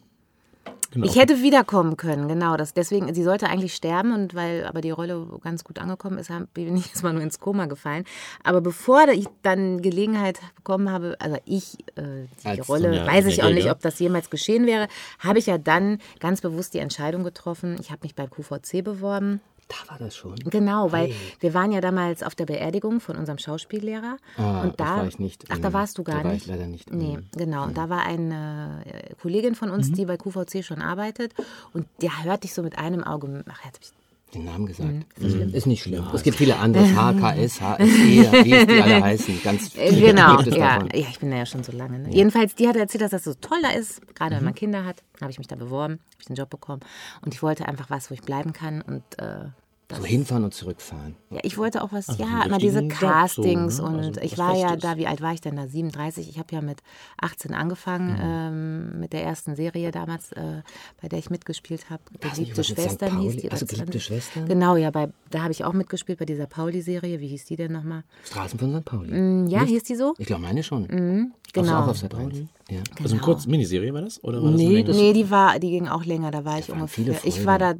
[0.92, 1.06] Genau.
[1.06, 2.56] Ich hätte wiederkommen können, genau.
[2.58, 6.30] Das, deswegen, sie sollte eigentlich sterben und weil aber die Rolle ganz gut angekommen ist,
[6.52, 8.04] bin ich erstmal nur ins Koma gefallen.
[8.44, 13.26] Aber bevor ich dann Gelegenheit bekommen habe, also ich, äh, die Als Rolle, Sonja weiß
[13.26, 14.86] ich auch nicht, ob das jemals geschehen wäre,
[15.18, 17.76] habe ich ja dann ganz bewusst die Entscheidung getroffen.
[17.80, 19.40] Ich habe mich beim QVC beworben.
[19.84, 20.34] Da war das schon.
[20.36, 24.16] Genau, weil wir waren ja damals auf der Beerdigung von unserem Schauspiellehrer.
[24.36, 25.44] Ah, und da, das war ich nicht.
[25.50, 25.72] Ach, da Mhm.
[25.72, 26.42] warst du gar Da war nicht.
[26.42, 26.92] ich leider nicht.
[26.92, 27.26] Nee, Mhm.
[27.36, 27.64] genau.
[27.64, 31.32] Und da war eine äh, Kollegin von uns, die bei QVC schon arbeitet.
[31.72, 33.44] Und der hörte ich so mit einem Auge.
[33.48, 33.90] Ach, jetzt hab ich
[34.34, 34.88] Den Namen gesagt.
[34.90, 35.04] Mhm.
[35.52, 36.06] Ist nicht schlimm.
[36.14, 36.84] Es gibt viele andere.
[36.86, 39.42] HKS, HSE, wie es die alle heißen.
[39.42, 40.78] Ganz Äh, viele Genau, gibt es ja.
[40.78, 40.88] davon.
[40.94, 41.98] ja, ich bin da ja schon so lange.
[41.98, 42.08] Ne?
[42.10, 45.02] Jedenfalls, die hat erzählt, dass das so toll da ist, gerade wenn man Kinder hat.
[45.20, 46.80] habe ich mich da beworben, habe ich den Job bekommen.
[47.20, 48.80] Und ich wollte einfach was, wo ich bleiben kann.
[48.80, 49.50] Und äh,
[49.96, 51.16] So hinfahren und zurückfahren.
[51.30, 53.78] ja, ich wollte auch was, Also ja, immer diese Job so, Castings.
[53.78, 53.84] ne?
[53.84, 55.66] Und Also ich was war ja da, wie alt war ich denn da?
[55.66, 56.28] 37.
[56.28, 56.78] Ich habe ja mit
[57.20, 60.62] 18 angefangen ähm, mit der ersten Serie damals, äh,
[61.00, 62.02] bei der ich mitgespielt habe.
[62.12, 62.70] nicht, Geliebte St.
[62.74, 63.42] Schwestern hieß Pauli?
[63.42, 63.52] die.
[63.52, 64.04] Ach so, oder Geliebte 20.
[64.04, 64.46] Schwestern?
[64.48, 67.20] Genau, ja, bei, da habe ich auch mitgespielt bei dieser Pauli-Serie.
[67.20, 68.04] Wie hieß die denn nochmal?
[68.24, 68.84] Straßen von St.
[68.84, 69.10] Pauli.
[69.10, 70.14] Hm, Ja, hieß die so?
[70.18, 70.82] Ich glaube, meine schon.
[70.84, 71.80] Mhm, genau.
[71.82, 72.38] auch auf Sat 1.
[72.70, 72.80] Ja.
[73.02, 74.22] Also eine kurze Miniserie war das?
[74.24, 76.68] Oder war das Nee, das- Nee, die war, die ging auch länger, da war ich
[76.68, 77.14] waren ungefähr.
[77.16, 77.74] viele Ich war da.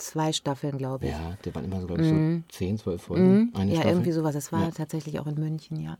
[0.00, 1.12] Zwei Staffeln, glaube ich.
[1.12, 3.52] Ja, die waren immer so, glaube ich, so 10, 12 Folgen.
[3.54, 3.70] Eine Mhm.
[3.70, 3.90] ja, Staffel.
[3.92, 4.34] irgendwie sowas.
[4.34, 4.70] Das war Ja.
[4.70, 5.98] tatsächlich auch in München, ja.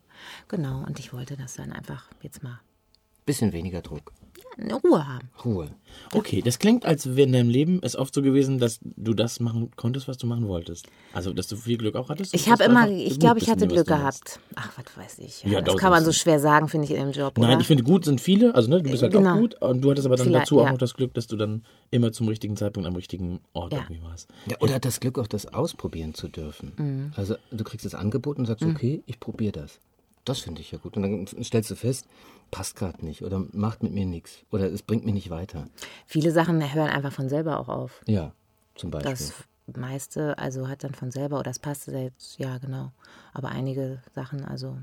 [0.49, 0.85] Genau.
[0.87, 2.61] Und ich wollte das dann einfach jetzt mal
[3.27, 4.13] Bisschen weniger Druck.
[4.59, 5.31] Ruhe haben.
[5.45, 5.71] Ruhe.
[6.13, 9.41] Okay, das klingt, als wäre in deinem Leben es oft so gewesen, dass du das
[9.41, 10.87] machen konntest, was du machen wolltest.
[11.13, 12.35] Also, dass du viel Glück auch hattest.
[12.35, 14.41] Ich habe immer, ich glaube, ich hatte Glück gehabt.
[14.57, 15.43] Ach, was weiß ich.
[15.45, 17.39] Ja, Ja, das kann man so schwer sagen, finde ich, in dem Job.
[17.39, 17.61] Nein, oder?
[17.61, 18.55] ich finde, gut sind viele.
[18.55, 19.35] Also, ne, du bist halt Genau.
[19.35, 19.55] auch gut.
[19.63, 20.73] Und du hattest aber dann Vielleicht, dazu auch ja.
[20.73, 23.81] noch das Glück, dass du dann immer zum richtigen Zeitpunkt am richtigen Ort Ja.
[23.81, 24.29] irgendwie warst.
[24.47, 26.73] Ja, oder das Glück, auch das ausprobieren zu dürfen.
[26.77, 27.13] Mhm.
[27.17, 29.79] Also du kriegst das Angebot und sagst, okay, ich probiere das.
[30.25, 30.97] Das finde ich ja gut.
[30.97, 32.07] Und dann stellst du fest,
[32.51, 35.69] passt gerade nicht oder macht mit mir nichts oder es bringt mich nicht weiter.
[36.07, 38.03] Viele Sachen hören einfach von selber auch auf.
[38.07, 38.33] Ja,
[38.75, 39.13] zum Beispiel.
[39.13, 39.35] Das
[39.77, 42.93] meiste, also hat dann von selber, oder das passte jetzt, ja, genau.
[43.33, 44.77] Aber einige Sachen, also,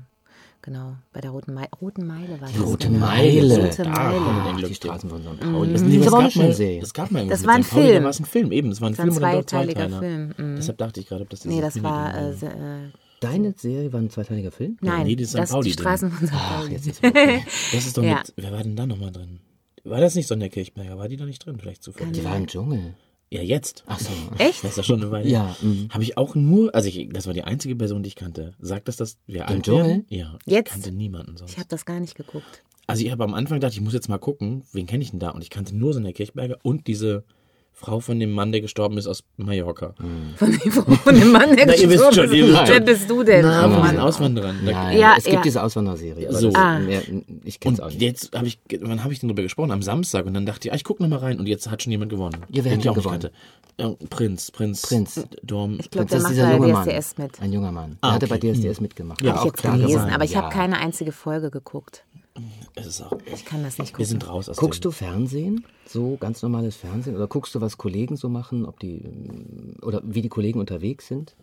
[0.62, 2.60] genau, bei der Roten, Mei Roten Meile war das.
[2.60, 3.06] Rote genau.
[3.06, 3.66] Meile.
[3.66, 4.18] Rote Da Meile.
[4.20, 4.74] Ach, Glück die.
[4.74, 5.44] Straßen von St.
[5.44, 5.52] Mhm.
[5.52, 5.72] Pauli.
[5.72, 7.70] Das, Das auch eine gab mal, das gab mal Das war ein St.
[7.70, 7.96] Pauli, Film.
[7.98, 8.70] Da war es ein Film, eben.
[8.70, 9.98] Es war ein Das war ein doch zweiteiliger.
[9.98, 10.56] Film, mhm.
[10.56, 12.32] Deshalb dachte ich gerade, ob das Nee, das war, äh,
[13.20, 14.76] Deine Serie war ein zweiteiliger Film?
[14.80, 15.38] nein, nee, das ist St.
[15.38, 15.78] das die Pauli-Ding.
[15.80, 16.34] Straßen von St.
[16.36, 16.72] Ach, Pauli.
[16.72, 17.42] jetzt ist okay.
[17.72, 18.18] Das ist doch Ja.
[18.18, 19.40] mit, wer war denn da nochmal drin?
[19.84, 20.98] War das nicht Sonja Kirchberger?
[20.98, 21.58] War die da nicht drin?
[21.58, 22.12] Vielleicht zufällig.
[22.12, 22.94] Die war im Dschungel.
[23.30, 23.84] Ja, jetzt.
[23.86, 24.10] Ach so.
[24.38, 24.64] Echt?
[24.64, 25.28] Das ist ja schon eine Weile.
[25.28, 25.88] Ja, mhm.
[25.90, 28.54] Habe ich auch nur, also ich, das war die einzige Person, die ich kannte.
[28.58, 29.84] Sagt das, dass wir alt Dschungel?
[29.86, 30.04] wären?
[30.08, 30.38] Ja.
[30.46, 30.70] Ich Jetzt?
[30.72, 31.52] kannte niemanden sonst.
[31.52, 32.62] Ich habe das gar nicht geguckt.
[32.86, 35.20] Also ich habe am Anfang gedacht, ich muss jetzt mal gucken, wen kenne ich denn
[35.20, 35.30] da?
[35.30, 37.24] Und ich kannte nur Sonja Kirchberger und diese
[37.80, 39.94] Frau von dem Mann, der gestorben ist aus Mallorca.
[40.36, 42.32] Von dem, von dem Mann, der Na, ihr wisst gestorben schon, ist.
[42.32, 43.42] ihr wisst Wer bist du denn?
[43.44, 43.82] Na, von Mann.
[43.82, 44.56] diesen Auswanderern.
[44.64, 45.42] Nein, Ja, es gibt ja.
[45.42, 46.28] diese Auswanderserie.
[46.28, 46.50] aber So.
[46.50, 46.80] das- Ah.
[47.44, 48.02] ich kenne es auch Und nicht.
[48.02, 49.70] jetzt habe ich, wann habe ich denn drüber gesprochen?
[49.70, 50.26] Am Samstag.
[50.26, 51.38] Und dann dachte ich, ah, ich gucke noch mal rein.
[51.38, 52.36] Und jetzt hat schon jemand gewonnen.
[52.50, 53.30] Ja, wer hat ich auch kannte.
[53.78, 54.82] Ja, Prinz, Prinz.
[54.82, 55.24] Prinz.
[55.44, 55.76] Dorm.
[55.78, 56.88] Ich glaube, das der ist macht dieser bei junge Mann.
[56.88, 57.40] DSDS mit.
[57.40, 57.96] Ein junger Mann.
[58.00, 58.52] Ah, er hatte bei okay.
[58.54, 59.22] DSDS mitgemacht.
[59.22, 60.12] Ja, War Hab ich jetzt gelesen, gewonnen.
[60.12, 60.42] aber ich ja.
[60.42, 62.02] habe keine einzige Folge geguckt.
[62.74, 64.06] Es ist auch, Ich kann das nicht wir gucken.
[64.06, 65.64] sind raus aus Guckst dem, du Fernsehen?
[65.86, 67.16] So ganz normales Fernsehen?
[67.16, 68.64] Oder guckst du, was Kollegen so machen?
[68.66, 71.36] Ob die ähm, oder wie die Kollegen unterwegs sind?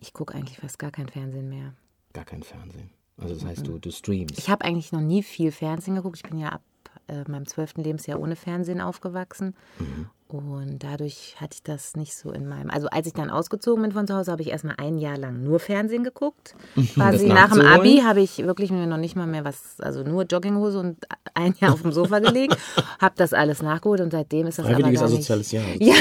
[0.00, 1.74] Ich gucke eigentlich fast gar kein Fernsehen mehr.
[2.12, 2.90] Gar kein Fernsehen.
[3.16, 4.38] Also das heißt, du, du streamst.
[4.38, 6.16] Ich habe eigentlich noch nie viel Fernsehen geguckt.
[6.22, 6.62] Ich bin ja ab
[7.08, 9.54] äh, meinem zwölften Lebensjahr ohne Fernsehen aufgewachsen.
[9.78, 10.08] Mhm.
[10.26, 12.68] Und dadurch hatte ich das nicht so in meinem.
[12.70, 15.44] Also als ich dann ausgezogen bin von zu Hause, habe ich erstmal ein Jahr lang
[15.44, 16.56] nur Fernsehen geguckt.
[16.94, 17.64] Quasi nach dem?
[17.64, 20.96] Abi habe ich wirklich mir noch nicht mal mehr was, also nur Jogginghose und
[21.34, 22.54] ein Jahr auf dem Sofa gelegen,
[23.00, 25.30] habe das alles nachgeholt und seitdem ist das Freiwilliges aber gar nicht.
[25.30, 25.64] asoziales Jahr.
[25.80, 25.94] Ja.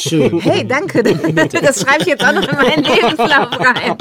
[0.00, 0.40] Schön.
[0.40, 1.02] Hey, danke.
[1.02, 3.96] Das schreibe ich jetzt auch noch in meinen Lebenslauf rein.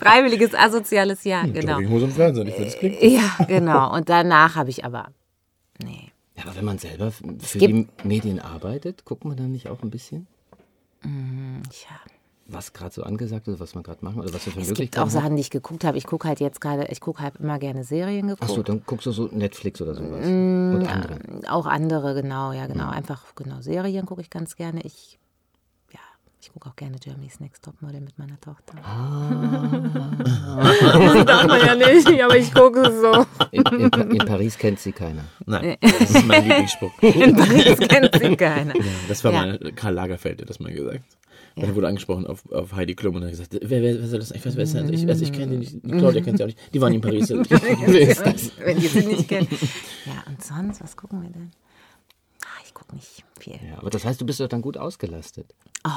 [0.00, 1.74] Freiwilliges asoziales Jahr, genau.
[1.74, 3.02] Jogginghose im Fernsehen, ich finde, das klingt.
[3.02, 3.94] Ja, genau.
[3.94, 5.08] Und danach habe ich aber.
[5.84, 6.10] Nee.
[6.36, 9.90] Ja, aber wenn man selber für die Medien arbeitet, guckt man dann nicht auch ein
[9.90, 10.26] bisschen,
[11.04, 11.10] Ja.
[12.46, 14.98] was gerade so angesagt ist, was man gerade machen oder was wir für Es gibt
[14.98, 15.96] auch Sachen, die ich geguckt habe.
[15.96, 18.42] Ich gucke halt jetzt gerade, ich gucke halt immer gerne Serien geguckt.
[18.50, 20.26] Achso, dann guckst du so Netflix oder sowas.
[20.26, 21.18] Mm, und andere.
[21.48, 22.88] Auch andere, genau, ja, genau.
[22.90, 24.80] Einfach, genau, Serien gucke ich ganz gerne.
[24.82, 25.18] Ich,
[26.44, 28.74] ich gucke auch gerne Germany's Next Topmodel mit meiner Tochter.
[30.62, 33.24] das darf man ja nicht, aber ich gucke es so.
[33.50, 35.24] In, in, in Paris kennt sie keiner.
[35.46, 36.92] Nein, das ist mein Lieblingsspruch.
[37.02, 38.74] In Paris kennt sie keiner.
[39.08, 39.46] Das war Ja.
[39.46, 41.00] mal Karl Lagerfeld, der das mal gesagt.
[41.56, 41.64] Ja.
[41.64, 44.30] Er wurde angesprochen auf, auf Heidi Klum und hat gesagt, wer, wer, wer soll das?
[44.32, 44.90] Ich weiß, wer ist das?
[44.90, 45.72] Ich weiß, ich kenne die nicht.
[45.82, 46.58] Die Claudia kennt sie auch nicht.
[46.74, 47.30] Die waren in Paris.
[47.30, 49.50] Wenn ihr sie nicht kennt.
[50.04, 51.52] Ja, und sonst, was gucken wir denn?
[52.44, 53.54] Ah, ich gucke nicht viel.
[53.54, 55.54] Ja, aber das heißt, du bist doch dann gut ausgelastet.
[55.86, 55.90] Oh,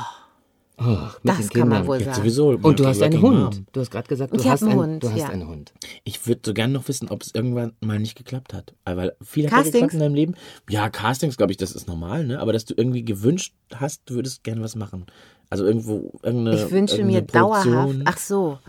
[0.79, 2.15] Ach, mit das den kann man wohl sagen.
[2.15, 2.49] sowieso.
[2.49, 3.55] Und du hast einen Hund.
[3.55, 3.65] Mom.
[3.73, 5.29] Du hast gerade gesagt, du Ich hast, einen einen, Hund, du hast ja.
[5.29, 5.73] einen Hund.
[6.03, 8.75] Ich würde so gerne noch wissen, ob es irgendwann mal nicht geklappt hat.
[8.85, 9.73] Weil viel hat ja Castings?
[9.73, 10.35] geklappt in deinem Leben.
[10.69, 12.39] Ja, Castings, glaube ich, das ist normal, ne?
[12.39, 15.07] Aber dass du irgendwie gewünscht hast, du würdest gerne was machen.
[15.49, 18.01] Also irgendwo irgendeine Ich wünsche mir irgendeine Produktion dauerhaft.
[18.05, 18.59] Ach so,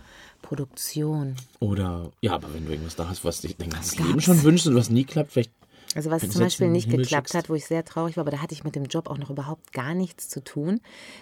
[0.41, 1.35] Produktion.
[1.61, 3.99] Oder ja, aber wenn du irgendwas da hast, was dich dein ganzes?
[3.99, 5.53] Leben schon wünschst und was nie klappt, vielleicht
[5.95, 7.35] Also was zum Beispiel nicht Himmel geklappt schickst.
[7.35, 9.31] hat, wo ich sehr traurig war, aber da hatte ich mit dem Job auch noch
[9.31, 10.81] überhaupt gar nichts zu tun.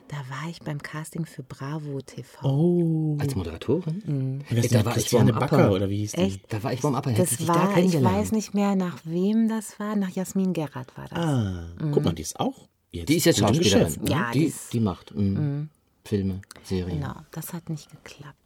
[0.09, 2.45] Da war ich beim Casting für Bravo TV.
[2.47, 3.17] Oh.
[3.21, 4.43] Als Moderatorin?
[4.51, 6.21] Wer ist Da da war ich Christiane Backer oder wie hieß die?
[6.21, 6.53] Echt?
[6.53, 7.11] Da war ich beim Upper.
[7.11, 8.17] Hätte Das ich da war, ich kennengelernt.
[8.17, 9.95] weiß nicht mehr, nach wem das war.
[9.95, 11.19] Nach Jasmin Gerrard war das.
[11.19, 13.93] Ah, guck mal, die ist auch jetzt Die ist jetzt Schauspielerin.
[14.03, 14.11] Ne?
[14.11, 15.69] Ja, die die, ist- die macht mm,
[16.05, 17.01] Filme, Serien.
[17.01, 18.37] Genau, das hat nicht geklappt.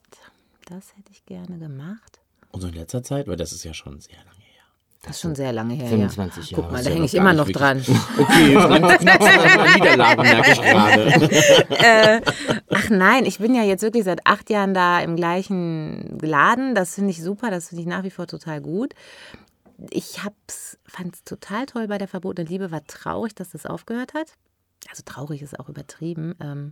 [0.66, 2.20] Das hätte ich gerne gemacht.
[2.52, 4.39] Und so in letzter Zeit, weil das ist ja schon sehr lange her.
[5.02, 5.88] Das ist schon sehr lange her.
[5.88, 6.58] 25 ja.
[6.58, 6.62] Jahre.
[6.62, 7.82] Guck mal, da hänge ich immer noch dran.
[8.18, 8.54] Okay,
[9.74, 12.22] Niederlagen merke ich gerade.
[12.70, 16.74] Ach nein, ich bin ja jetzt wirklich seit acht Jahren da im gleichen Laden.
[16.74, 18.94] Das finde ich super, das finde ich nach wie vor total gut.
[19.90, 20.20] Ich
[20.84, 24.34] fand es total toll bei der verbotenen Liebe, war traurig, dass das aufgehört hat.
[24.90, 26.34] Also traurig ist auch übertrieben.
[26.40, 26.70] Ähm,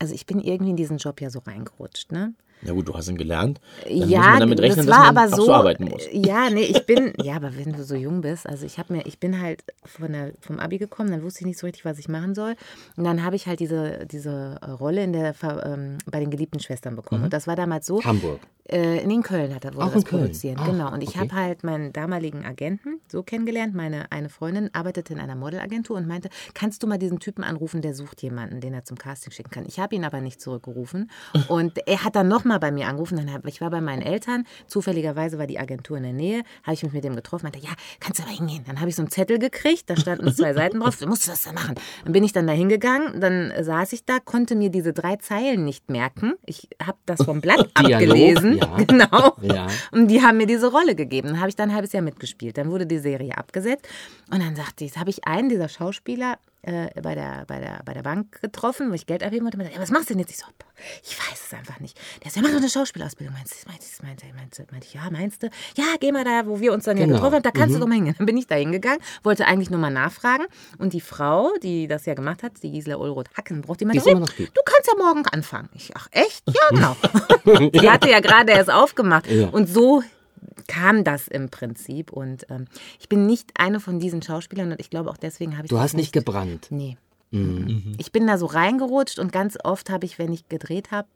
[0.00, 2.34] also ich bin irgendwie in diesen Job ja so reingerutscht, ne?
[2.62, 3.60] Ja gut, du hast ihn gelernt.
[3.84, 5.44] Dann muss ja, man damit rechnen, das war dass man aber so.
[5.46, 6.06] so arbeiten muss.
[6.12, 9.06] Ja, nee, ich bin, ja, aber wenn du so jung bist, also ich habe mir,
[9.06, 11.98] ich bin halt von der, vom Abi gekommen, dann wusste ich nicht so richtig, was
[11.98, 12.56] ich machen soll.
[12.96, 16.96] Und dann habe ich halt diese, diese Rolle in der, ähm, bei den geliebten Schwestern
[16.96, 17.24] bekommen.
[17.24, 18.02] Und das war damals so.
[18.04, 18.40] Hamburg.
[18.70, 20.22] Äh, in Köln hat er wurde Auch das Köln?
[20.22, 20.92] produziert, genau.
[20.92, 21.18] Und ich okay.
[21.20, 23.74] habe halt meinen damaligen Agenten so kennengelernt.
[23.74, 27.82] Meine eine Freundin arbeitete in einer Modelagentur und meinte, kannst du mal diesen Typen anrufen,
[27.82, 29.64] der sucht jemanden, den er zum Casting schicken kann.
[29.66, 31.10] Ich habe ihn aber nicht zurückgerufen.
[31.48, 33.16] Und er hat dann nochmal bei mir angerufen.
[33.16, 34.44] Dann hab, ich war bei meinen Eltern.
[34.66, 36.42] Zufälligerweise war die Agentur in der Nähe.
[36.62, 37.44] Habe ich mich mit dem getroffen.
[37.44, 38.64] Meinte, ja, kannst du aber hingehen.
[38.66, 39.88] Dann habe ich so einen Zettel gekriegt.
[39.88, 40.96] Da standen zwei Seiten drauf.
[40.96, 41.74] Du musst das dann machen.
[42.04, 43.20] Dann bin ich dann da hingegangen.
[43.20, 46.34] Dann saß ich da, konnte mir diese drei Zeilen nicht merken.
[46.46, 48.56] Ich habe das vom Blatt Dialog, abgelesen.
[48.58, 48.76] ja.
[48.90, 49.36] Genau.
[49.42, 49.66] Ja.
[49.92, 51.28] Und die haben mir diese Rolle gegeben.
[51.28, 52.58] Dann habe ich dann ein halbes Jahr mitgespielt.
[52.58, 53.86] Dann wurde die Serie abgesetzt.
[54.30, 57.94] Und dann sagte ich, habe ich einen dieser Schauspieler äh, bei, der, bei, der, bei
[57.94, 59.58] der Bank getroffen, wo ich Geld abheben wollte.
[59.58, 60.30] Und ja, was machst du denn jetzt?
[60.30, 60.44] Ich so,
[61.02, 61.98] ich weiß es einfach nicht.
[62.24, 63.34] Der so, ja, mach doch eine Schauspielausbildung.
[63.34, 65.50] Meinst du, meinst du, meinst du, meinst du, meinte ich, ja, meinst du?
[65.76, 67.16] Ja, geh mal da, wo wir uns dann ja Genau.
[67.16, 68.14] getroffen haben, da kannst du doch mal hingehen.
[68.18, 70.46] Dann bin ich da hingegangen, wollte eigentlich nur mal nachfragen.
[70.78, 74.14] Und die Frau, die das ja gemacht hat, die Gisela Ulroth Hackenbruch, die meinte, Die
[74.36, 74.56] gibt.
[74.56, 75.68] du kannst ja morgen anfangen.
[75.74, 76.42] Ich, ach echt?
[76.46, 77.70] Ja, genau.
[77.70, 79.26] die hatte ja gerade erst aufgemacht.
[79.30, 79.48] Ja.
[79.48, 80.02] Und so
[80.70, 82.12] kam das im Prinzip.
[82.12, 82.66] Und ähm,
[82.98, 85.76] ich bin nicht eine von diesen Schauspielern und ich glaube auch deswegen habe ich Du
[85.76, 86.68] das hast nicht gebrannt.
[86.70, 86.96] Nee.
[87.98, 91.06] Ich bin da so reingerutscht und ganz oft habe ich, wenn ich gedreht habe,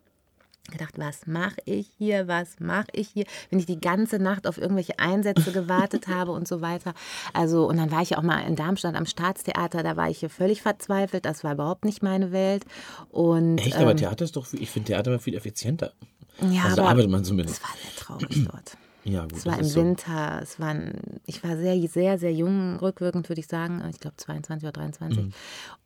[0.70, 4.56] gedacht, was mache ich hier, was mache ich hier, wenn ich die ganze Nacht auf
[4.56, 6.94] irgendwelche Einsätze gewartet habe und so weiter.
[7.32, 10.18] Also, und dann war ich ja auch mal in Darmstadt am Staatstheater, da war ich
[10.20, 12.64] hier völlig verzweifelt, das war überhaupt nicht meine Welt.
[13.10, 15.92] Und, Echt, aber Theater ist doch, viel- ich finde Theater immer viel effizienter.
[16.40, 17.60] ja, also da aber arbeitet man zumindest.
[17.60, 17.96] es war sehr
[18.30, 18.76] traurig dort.
[19.04, 19.36] Ja, gut.
[19.36, 19.80] Es war im so.
[19.80, 24.16] Winter, es waren, ich war sehr, sehr, sehr jung, rückwirkend würde ich sagen, ich glaube
[24.16, 25.24] 22 oder 23.
[25.24, 25.32] Mhm.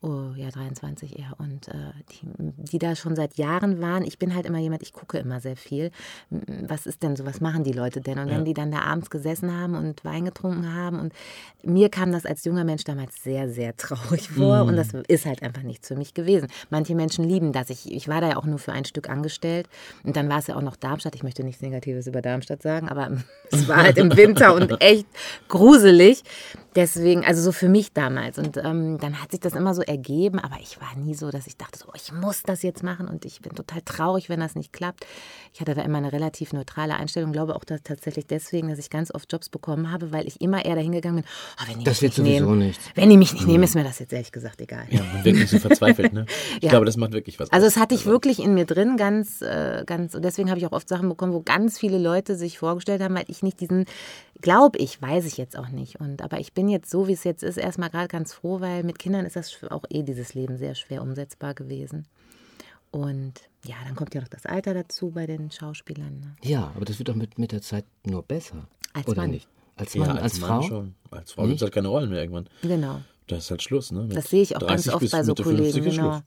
[0.00, 1.32] Oh, ja, 23 eher.
[1.38, 4.92] Und äh, die, die da schon seit Jahren waren, ich bin halt immer jemand, ich
[4.92, 5.90] gucke immer sehr viel.
[6.30, 8.18] Was ist denn so, was machen die Leute denn?
[8.20, 11.12] Und wenn die dann da abends gesessen haben und Wein getrunken haben und
[11.64, 15.42] mir kam das als junger Mensch damals sehr, sehr traurig vor und das ist halt
[15.42, 16.46] einfach nichts für mich gewesen.
[16.70, 17.70] Manche Menschen lieben das.
[17.70, 19.68] Ich, ich war da ja auch nur für ein Stück angestellt
[20.04, 21.16] und dann war es ja auch noch Darmstadt.
[21.16, 23.07] Ich möchte nichts Negatives über Darmstadt sagen, aber ja,
[23.50, 25.06] es war halt im Winter und echt
[25.48, 26.22] gruselig.
[26.78, 28.38] Deswegen, also so für mich damals.
[28.38, 31.48] Und ähm, dann hat sich das immer so ergeben, aber ich war nie so, dass
[31.48, 34.38] ich dachte, so, oh, ich muss das jetzt machen und ich bin total traurig, wenn
[34.38, 35.04] das nicht klappt.
[35.52, 38.90] Ich hatte da immer eine relativ neutrale Einstellung, glaube auch dass tatsächlich deswegen, dass ich
[38.90, 41.24] ganz oft Jobs bekommen habe, weil ich immer eher dahin gegangen bin,
[41.60, 42.84] oh, wenn die Das mich wird nicht sowieso nehmen, nichts.
[42.94, 44.84] Wenn die mich nicht nehmen, ist mir das jetzt ehrlich gesagt egal.
[44.90, 46.26] Ja, man wird nicht so verzweifelt, ne?
[46.58, 46.70] Ich Ja.
[46.70, 47.50] glaube, das macht wirklich was.
[47.50, 50.66] Also es hatte ich wirklich in mir drin, ganz, äh, ganz, und deswegen habe ich
[50.66, 53.84] auch oft Sachen bekommen, wo ganz viele Leute sich vorgestellt haben, weil ich nicht diesen,
[54.40, 55.98] glaube ich, weiß ich jetzt auch nicht.
[56.00, 58.82] Und aber ich bin jetzt so, wie es jetzt ist, erstmal gerade ganz froh, weil
[58.82, 62.06] mit Kindern ist das auch eh dieses Leben sehr schwer umsetzbar gewesen.
[62.90, 66.20] Und ja, dann kommt ja noch das Alter dazu bei den Schauspielern.
[66.20, 66.36] Ne?
[66.42, 68.66] Ja, aber das wird doch mit, mit der Zeit nur besser.
[68.94, 69.30] Als oder Mann.
[69.30, 69.48] nicht?
[69.76, 70.62] Als ja, Mann, als, Mann Frau?
[70.62, 70.94] schon.
[71.10, 72.48] Als Frau gibt es halt keine Rollen mehr irgendwann.
[72.62, 73.00] Genau.
[73.26, 74.04] Da ist halt Schluss, ne?
[74.04, 76.22] Mit Das sehe ich auch ganz 30 oft bei so Kollegen, 50 ist genau.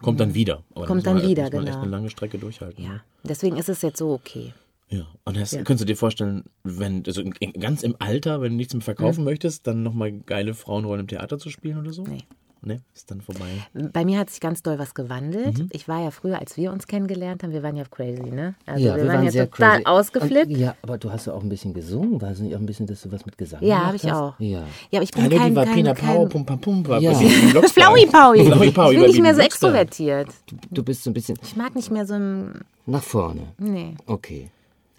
[0.00, 0.64] Kommt dann wieder.
[0.74, 1.82] Aber Kommt muss dann man, wieder, muss man echt genau.
[1.82, 2.82] eine lange Strecke durchhalten.
[2.82, 2.90] Ja.
[2.90, 3.00] Ne?
[3.24, 4.54] Deswegen ist es jetzt so okay.
[4.90, 5.06] Ja.
[5.24, 5.58] Und das, Ja.
[5.62, 9.24] könntest du dir vorstellen, wenn, also in- ganz im Alter, wenn du nichts mehr verkaufen
[9.24, 12.02] möchtest, dann nochmal geile Frauenrollen im Theater zu spielen oder so?
[12.04, 12.24] Nee.
[12.62, 13.46] Nee, ist dann vorbei.
[13.72, 15.56] Bei mir hat sich ganz doll was gewandelt.
[15.60, 15.68] Mhm.
[15.72, 18.54] Ich war ja früher, als wir uns kennengelernt haben, wir waren ja crazy, ne?
[18.66, 19.86] Also Ja, wir, waren ja sehr total crazy.
[19.86, 20.46] ausgeflippt.
[20.52, 22.20] Und, ja, aber du hast ja auch ein bisschen gesungen.
[22.20, 24.12] War es nicht auch ein bisschen, dass du was mit Gesang Ja, habe ich hast?
[24.12, 24.34] auch.
[24.40, 24.58] Ja.
[24.90, 27.14] Ja, aber ich bin Hallo, kein, kein, Pina kein Pau, Pum Pam Pum, war Ja.
[27.14, 28.40] Flaui Paui.
[28.42, 30.28] Ich bin nicht mehr so extrovertiert.
[30.46, 32.60] Du, du bist so ein bisschen Ich mag nicht mehr so ein.
[32.84, 33.40] nach vorne.
[33.56, 33.94] Nee.
[34.04, 34.50] Okay.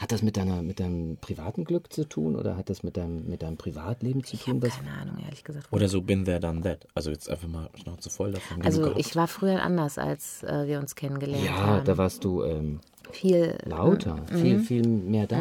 [0.02, 3.30] Hat das mit, deiner, mit deinem privaten Glück zu tun oder hat das mit deinem,
[3.30, 4.60] mit deinem Privatleben zu tun?
[4.60, 5.68] Was, Keine Ahnung, ehrlich gesagt.
[5.72, 6.88] Oder so Been There, Done That.
[6.96, 8.64] Also jetzt einfach mal Schnauze voll davon.
[8.64, 11.86] Also ich war früher anders, als äh, wir uns kennengelernt ja, haben.
[11.86, 12.80] da warst du ähm,
[13.12, 14.64] Viel lauter, viel, Mhm.
[14.64, 15.38] viel mehr da.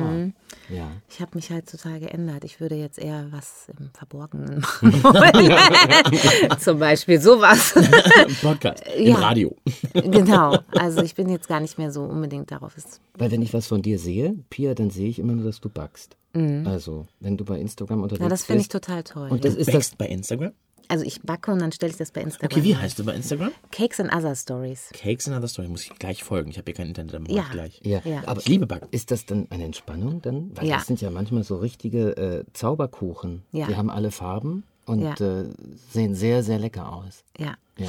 [0.69, 0.89] Ja.
[1.09, 2.45] Ich habe mich halt total geändert.
[2.45, 6.59] Ich würde jetzt eher was im Verborgenen machen wollen.
[6.61, 7.75] Zum Beispiel sowas.
[8.43, 9.15] Podcast, im ja.
[9.17, 9.57] Radio.
[9.95, 10.59] genau.
[10.73, 12.75] Also ich bin jetzt gar nicht mehr so unbedingt darauf.
[13.19, 15.69] Weil wenn ich was von dir sehe, Pia, dann sehe ich immer nur, dass du
[15.69, 16.17] backst.
[16.33, 18.31] Also, wenn du bei Instagram unterwegs Ja, Mhm.
[18.31, 18.85] das finde ich bist.
[18.85, 19.31] total toll.
[19.31, 19.61] Und das ja.
[19.61, 20.53] ist das, Wächst bei Instagram?
[20.91, 22.51] Also ich backe und dann stelle ich das bei Instagram.
[22.59, 23.53] Okay, wie heißt du bei Instagram?
[23.71, 24.91] Cakes and Other Stories.
[24.93, 25.69] Cakes and Other Story.
[25.69, 26.51] Muss ich gleich folgen.
[26.51, 27.43] Ich habe hier kein Internet, dann mach Ja.
[27.45, 27.81] ich gleich.
[27.85, 28.01] ja.
[28.05, 28.23] Ja.
[28.27, 28.89] aber Ich liebe Backen.
[28.91, 30.51] Ist das dann eine Entspannung dann?
[30.57, 30.77] Weil Ja.
[30.77, 33.43] das sind ja manchmal so richtige äh, Zauberkuchen.
[33.53, 33.67] Ja.
[33.69, 35.15] Die haben alle Farben und Ja.
[35.15, 35.45] äh,
[35.93, 37.23] sehen sehr, sehr lecker aus.
[37.39, 37.55] Ja.
[37.79, 37.89] Ja.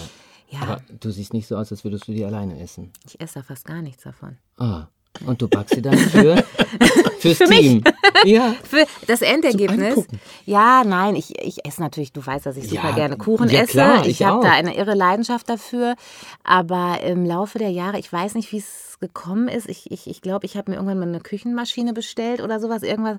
[0.50, 2.92] Ja, Aber du siehst nicht so aus, als würdest du die alleine essen.
[3.08, 4.38] ich esse da fast gar nichts davon.
[4.58, 4.88] Ah.
[5.26, 6.44] Und du backst sie dann für,
[7.21, 7.60] fürs Für mich.
[7.62, 7.84] Team.
[8.25, 8.53] Ja.
[8.69, 10.05] Für das Endergebnis.
[10.45, 13.62] Ja, nein, ich, ich esse natürlich, du weißt, dass ich super Ja, gerne Kuchen ja
[13.62, 13.71] esse.
[13.71, 15.95] klar, ich ich habe da eine irre Leidenschaft dafür.
[16.43, 19.68] Aber im Laufe der Jahre, ich weiß nicht, wie es gekommen ist.
[19.68, 22.84] Ich glaube, ich, ich, glaub, ich habe mir irgendwann mal eine Küchenmaschine bestellt oder sowas,
[22.84, 23.18] irgendwas.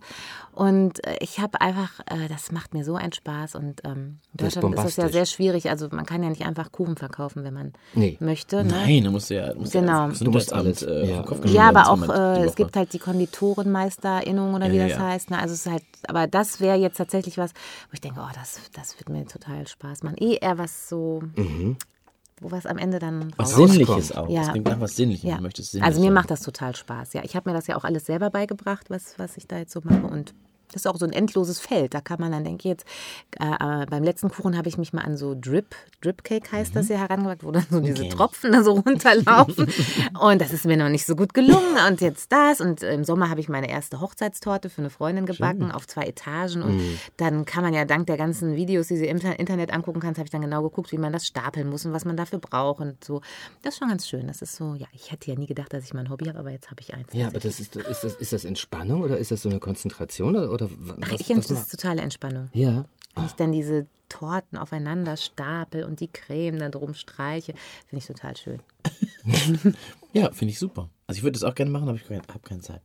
[0.52, 3.54] Und äh, ich habe einfach, äh, das macht mir so einen Spaß.
[3.56, 5.68] Und ähm, in Das ist Deutschland ist das ja sehr schwierig.
[5.68, 8.16] Also man kann ja nicht einfach Kuchen verkaufen, wenn man Nee.
[8.20, 8.64] möchte.
[8.64, 8.70] Ne?
[8.72, 10.08] Nein, da musst du ja, musst Genau.
[10.08, 11.24] ja Du musst alles, äh, ja.
[11.44, 15.30] Ja, aber auch äh, es gibt halt die Konditorenmeisterinnung oder wie Ja, das heißt.
[15.30, 15.38] Ne?
[15.38, 18.60] Also es ist halt, aber das wäre jetzt tatsächlich was, wo ich denke, oh, das,
[18.72, 20.16] das wird mir total Spaß machen.
[20.18, 21.22] Eh eher was so,
[22.42, 23.54] wo was am Ende dann Was.
[23.54, 24.28] Sinnliches auch.
[24.28, 24.40] Ja.
[24.40, 25.30] Das klingt nach was Sinnlichem.
[25.30, 25.36] Ja.
[25.36, 27.12] Du möchtest sinnlich Also mir macht das total Spaß.
[27.12, 29.72] Ja, ich habe mir das ja auch alles selber beigebracht, was, was ich da jetzt
[29.72, 30.34] so mache und
[30.72, 31.94] das ist auch so ein endloses Feld.
[31.94, 32.84] Da kann man dann, denke ich jetzt,
[33.40, 36.74] äh, äh, beim letzten Kuchen habe ich mich mal an so Drip, Drip Cake heißt
[36.74, 38.08] das ja herangewagt, wo dann so diese.
[38.08, 39.68] Tropfen da so runterlaufen.
[40.20, 41.76] und das ist mir noch nicht so gut gelungen.
[41.88, 42.60] Und jetzt das.
[42.60, 46.62] Und im Sommer habe ich meine erste Hochzeitstorte für eine Freundin gebacken auf zwei Etagen.
[46.62, 46.80] Und
[47.16, 50.18] dann kann man ja dank der ganzen Videos, die sie im Inter- Internet angucken kannst,
[50.18, 52.80] habe ich dann genau geguckt, wie man das stapeln muss und was man dafür braucht.
[52.80, 53.20] Und so.
[53.62, 54.26] Das ist schon ganz schön.
[54.26, 56.38] Das ist so, ja, ich hätte ja nie gedacht, dass ich mal ein Hobby habe,
[56.38, 57.08] aber jetzt habe ich eins.
[57.12, 60.36] Ja, aber das ist, ist, das, ist das Entspannung oder ist das so eine Konzentration?
[60.36, 60.70] Oder, oder
[61.10, 62.48] was, ich finde, was das ma- ist totale Entspannung.
[62.52, 62.84] Ja.
[63.14, 67.52] Wenn ich dann diese Torten aufeinander stapel und die Creme da drum streiche,
[67.86, 68.60] finde ich total schön.
[70.14, 70.90] Ja, finde ich super.
[71.06, 72.82] Also ich würde das auch gerne machen, aber ich habe keine Zeit.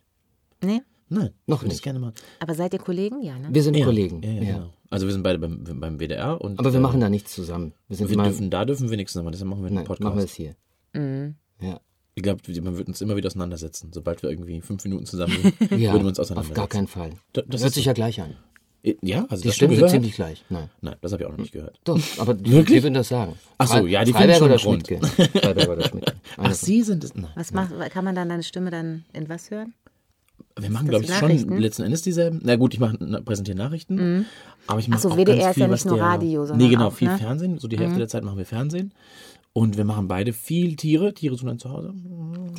[0.63, 0.81] Nee?
[1.09, 1.83] Nein, Noch es nicht.
[1.83, 2.13] gerne machen.
[2.39, 3.21] Aber seid ihr Kollegen?
[3.21, 3.49] Ja, ne?
[3.51, 4.21] Wir sind Ja, Kollegen.
[4.23, 4.69] Ja, ja, Genau.
[4.89, 7.73] Also wir sind beide beim, beim WDR und Aber wir äh, machen da nichts zusammen.
[7.89, 10.03] Wir sind wir dürfen, da dürfen wir nichts machen, deshalb machen wir einen nein, Podcast.
[10.05, 10.55] machen wir es hier.
[10.93, 11.35] Mhm.
[11.59, 11.81] Ja.
[12.17, 13.91] Ich glaube, man wird uns immer wieder auseinandersetzen.
[13.93, 15.91] Sobald wir irgendwie fünf Minuten zusammen sind, ja.
[15.93, 16.55] würden wir uns Auf auseinandersetzen.
[16.55, 17.11] gar keinen Fall.
[17.33, 17.89] Da- das Hört ist sich so.
[17.91, 18.35] ja gleich an.
[19.03, 20.43] Ja, also Die das Stimmen sind ziemlich gleich.
[20.49, 20.69] Nein.
[20.81, 21.79] Nein, das habe ich auch noch nicht gehört.
[21.83, 22.77] Doch, aber die, Wirklich?
[22.79, 23.35] die würden das sagen.
[23.59, 24.87] Ach so, ja, die Freiberg finden oder schon rund.
[24.87, 25.39] Schmidtke.
[25.39, 26.13] Freiberg oder Schmidtke.
[26.37, 27.13] Ach, Sie sind es?
[27.13, 27.29] Nein.
[27.35, 29.73] Was macht, kann man dann deine Stimme dann in was hören?
[30.59, 32.39] Wir machen, das glaube ich, schon letzten Endes dieselben.
[32.43, 34.25] Na gut, ich mache präsentiere Nachrichten,
[34.65, 36.45] aber ich mache so, auch WDR ganz ist viel, ja nicht was nur der, Radio,
[36.47, 37.17] sondern Nee, genau, auch, viel ne?
[37.19, 37.59] Fernsehen.
[37.59, 38.91] So die Hälfte der Zeit machen wir Fernsehen.
[39.57, 41.15] Und wir machen beide viel Tiere.
[41.15, 41.91] Tiere sind dann zu Hause.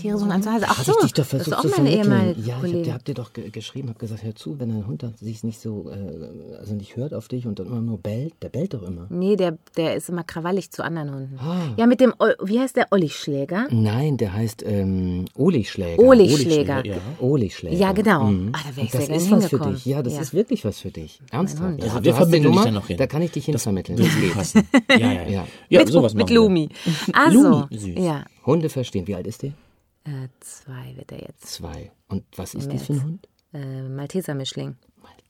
[0.00, 0.64] Tiere suchen ein Zuhause.
[0.68, 2.12] Ach so, ich dich doch das ist versucht auch zu meine vermitteln.
[2.12, 4.68] ehemalige Ja, ich hab, dir- hab dir doch ge geschrieben, hab gesagt, hör zu, wenn
[4.70, 7.98] dein Hund sich nicht so, äh, also nicht hört auf dich und dann immer nur
[7.98, 9.06] bellt, der bellt doch immer.
[9.11, 11.38] Nee, der, der ist immer krawallig zu anderen Hunden.
[11.38, 11.61] Ah.
[11.76, 13.68] Ja, mit dem, wie heißt der, Olli-Schläger?
[13.70, 16.03] Nein, der heißt ähm, Oli-Schläger.
[16.03, 16.84] Oli-Schläger.
[16.84, 16.96] Ja.
[17.20, 17.76] Oli-Schläger.
[17.76, 18.24] Ja, genau.
[18.24, 18.51] Mhm.
[18.55, 19.86] Ah, da wär ich Und das sehr ist was für dich.
[19.86, 20.20] Ja, das Ja.
[20.22, 21.20] ist wirklich was für dich.
[21.30, 21.80] Ernsthaft.
[21.80, 22.96] Also du wir vermitteln dich dann noch hin.
[22.96, 23.99] Da kann ich dich hinvermitteln.
[23.99, 24.64] Das Das geht.
[24.90, 25.28] Ja, ja, ja.
[25.28, 25.46] Ja.
[25.68, 26.28] ja mit, sowas mit.
[26.30, 26.68] Lumi.
[27.12, 28.05] Also, Lumi, süß.
[28.05, 29.07] ja, Hunde verstehen.
[29.07, 29.53] Wie alt ist der?
[30.05, 31.47] äh, zwei wird er jetzt.
[31.47, 31.91] Zwei.
[32.09, 33.03] Und was ist das für ein.
[33.03, 33.28] Hund?
[33.53, 34.76] Äh, Malteser-Mischling.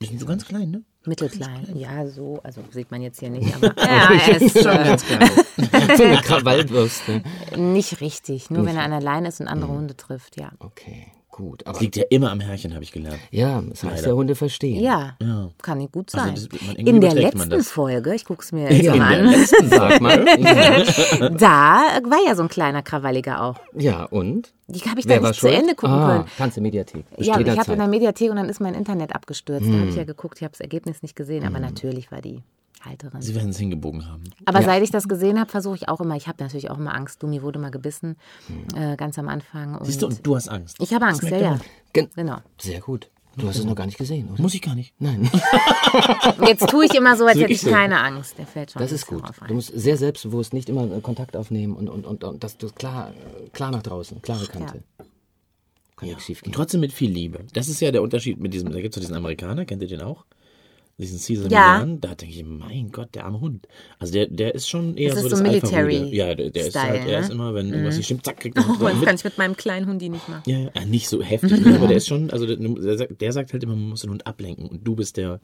[0.01, 0.83] Die sind so ganz klein, ne?
[1.05, 1.75] Mittelklein.
[1.75, 4.97] Ja, so, also sieht man jetzt hier nicht, aber ja, er ist äh,
[5.97, 7.21] so eine Krawallwürste.
[7.57, 8.49] nicht richtig.
[8.49, 10.51] Nur wenn er an der Leine ist und andere Hunde trifft, ja.
[10.59, 11.07] Okay,
[11.39, 11.65] gut.
[11.65, 13.17] Aber Das liegt ja immer am Herrchen, habe ich gelernt.
[13.31, 14.07] ja, das heißt Leider.
[14.09, 14.83] ja, Hunde verstehen.
[14.83, 15.49] Ja, Ja.
[15.61, 16.35] kann nicht gut Also sein.
[16.35, 17.71] das- man- irgendwie In der letzten das.
[17.71, 20.25] Folge, ich gucke es mir jetzt Ja, mal an, Sag mal.
[21.39, 23.55] Da war ja so ein kleiner Krawalliger auch.
[23.75, 24.53] ja, und?
[24.67, 25.59] Die habe ich Wer dann nicht zu schuld?
[25.59, 26.25] Ende gucken ah, können.
[26.37, 27.03] Kannst du Mediathek.
[27.17, 29.65] Ja, ich habe in der Mediathek und dann ist mein Internet abgestürzt.
[29.65, 29.79] Da Hm.
[29.79, 32.43] habe ich ja geguckt, ich habe das Ergebnis nicht gesehen, aber natürlich war die
[32.81, 33.21] Halterin.
[33.21, 34.23] Sie werden es hingebogen haben.
[34.45, 36.93] Aber seit ich das gesehen habe, versuche ich auch immer, ich habe natürlich auch immer
[36.95, 37.21] Angst.
[37.21, 38.15] Dumi wurde mal gebissen,
[38.75, 39.73] äh, ganz am Anfang.
[39.73, 39.85] Und Hm.
[39.85, 40.77] Siehst du, und du hast Angst.
[40.79, 41.59] ich habe Angst, ja, ja.
[41.93, 42.37] Gen- Genau.
[42.59, 43.09] Sehr gut.
[43.37, 44.41] Du hast es noch gar nicht gesehen, oder?
[44.41, 44.93] Muss ich gar nicht.
[44.99, 45.29] Nein,
[46.45, 47.69] Jetzt tue ich immer so, als hätte ich so.
[47.69, 48.37] keine Angst.
[48.37, 49.21] Der fällt schon das ist gut.
[49.23, 49.47] drauf ein.
[49.47, 52.67] Du musst sehr selbstbewusst nicht immer äh, Kontakt aufnehmen und, und, und, und dass du
[52.69, 53.13] klar,
[53.53, 54.83] klar nach draußen, klare Kante.
[55.95, 56.53] Kann nichts schief gehen.
[56.53, 57.39] trotzdem mit viel Liebe.
[57.53, 60.01] Das ist ja der Unterschied mit diesem, da gibt es diesen Amerikaner, kennt ihr den
[60.01, 60.25] auch?
[60.99, 61.73] Diesen Caesar Ja.
[61.79, 63.67] Milan, da denke ich, mein Gott, der arme Hund.
[63.97, 65.77] Also der, der ist schon eher Das so ist das so Alpha-Rude.
[65.87, 67.33] Military Ja, der, der ist Style, halt, er ist ne?
[67.35, 69.87] immer, wenn irgendwas nicht stimmt, zack, kriegt er Oh, das kann ich mit meinem kleinen
[69.87, 70.43] Hundi nicht machen.
[70.45, 71.75] Ja, ja, nicht so heftig, ne?
[71.75, 74.11] aber der ist schon, also der, der, sagt, der sagt halt immer, man muss den
[74.11, 75.39] Hund ablenken und du bist der,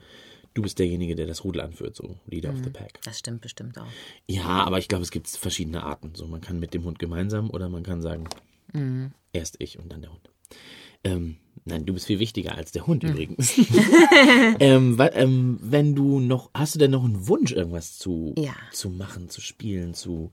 [0.53, 2.99] du bist derjenige, der das Rudel anführt, so Leader of the Pack.
[3.03, 3.87] Das stimmt bestimmt auch.
[4.27, 6.11] Ja, aber ich glaube, es gibt verschiedene Arten.
[6.15, 8.27] So, man kann mit dem Hund gemeinsam oder man kann sagen,
[9.31, 10.29] erst ich und dann der Hund.
[11.05, 13.53] Ähm, nein, du bist viel wichtiger als der Hund übrigens.
[14.59, 18.53] ähm, ähm, wenn du noch, hast du denn noch einen Wunsch, irgendwas zu, Ja.
[18.73, 20.31] zu machen, zu spielen, zu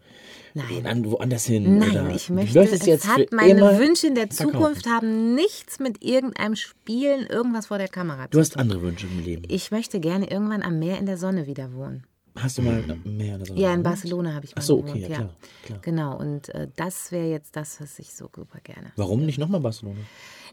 [0.54, 0.86] Nein.
[0.86, 1.78] an, woanders hin?
[1.78, 4.58] Nein, oder, ich du möchte, es jetzt hat meine Wünsche in der verkaufen.
[4.58, 9.06] Zukunft haben nichts mit irgendeinem Spielen, irgendwas vor der Kamera Du zu hast andere Wünsche
[9.06, 9.44] im Leben.
[9.48, 12.06] Ich möchte gerne irgendwann am Meer in der Sonne wieder wohnen.
[12.34, 13.54] Hast du mal mehr oder so?
[13.54, 15.78] Ja, in Barcelona habe ich mal Ach so, okay, gewohnt, ja, klar, klar.
[15.82, 18.92] Genau, und äh, das wäre jetzt das, was ich so super gerne.
[18.96, 20.00] Warum nicht nochmal Barcelona?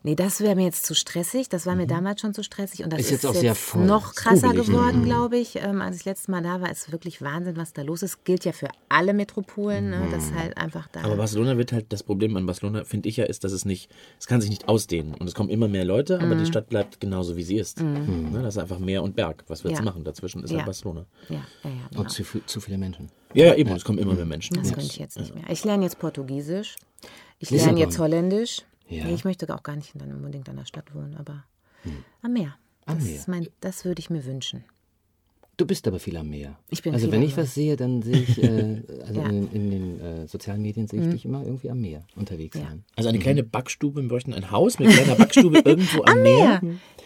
[0.04, 1.50] Nee, das wäre mir jetzt zu stressig.
[1.50, 2.84] Das war mir damals schon zu stressig.
[2.84, 3.86] Und das Ist ist, jetzt auch jetzt sehr voll.
[3.86, 4.74] noch krasser trubelig, ne?
[4.74, 5.58] geworden, glaube ich.
[5.58, 8.24] Ähm, als ich letztes Mal da war, ist wirklich Wahnsinn, was da los ist.
[8.24, 9.90] Gilt ja für alle Metropolen.
[9.90, 10.08] Ne?
[10.12, 11.02] Das ist halt einfach da.
[11.02, 13.90] Aber Barcelona wird halt, das Problem an Barcelona, finde ich ja, ist, dass es nicht,
[14.20, 15.14] es kann sich nicht ausdehnen.
[15.16, 17.82] Und es kommen immer mehr Leute, aber die Stadt bleibt genauso, wie sie ist.
[17.82, 19.44] Ne, das ist einfach Meer und Berg.
[19.48, 19.86] Was willst du Mhm.
[19.88, 19.92] Ja.
[19.92, 20.04] machen?
[20.06, 20.58] Dazwischen ist Ja.
[20.58, 21.06] halt Barcelona.
[21.28, 22.02] ja, ja, ja, genau.
[22.02, 23.10] Und zu, zu viele Menschen.
[23.34, 23.70] Ja, ja, eben.
[23.72, 24.56] Es kommen immer mehr Menschen.
[24.56, 24.76] Das Ja.
[24.76, 25.44] könnte ich jetzt nicht mehr.
[25.50, 26.78] Ich lerne jetzt Portugiesisch.
[27.40, 28.64] Ich lerne jetzt Holländisch.
[28.90, 29.06] Ja.
[29.06, 31.44] Nee, ich möchte auch gar nicht dann unbedingt an der Stadt wohnen, aber
[32.22, 32.56] am Meer.
[32.86, 33.16] Am das, Meer.
[33.16, 34.64] Ist mein, das würde ich mir wünschen.
[35.58, 36.58] Du bist aber viel am Meer.
[36.70, 37.44] Ich bin also viel wenn am ich Meer.
[37.44, 39.28] was sehe, dann sehe ich, äh, also Ja.
[39.28, 39.50] Mhm.
[39.52, 42.64] in, in den äh, sozialen Medien sehe ich dich immer irgendwie am Meer unterwegs Ja.
[42.70, 42.86] sein.
[42.96, 46.62] Also eine kleine Backstube, wir bräuchten ein Haus mit kleiner Backstube irgendwo am Meer.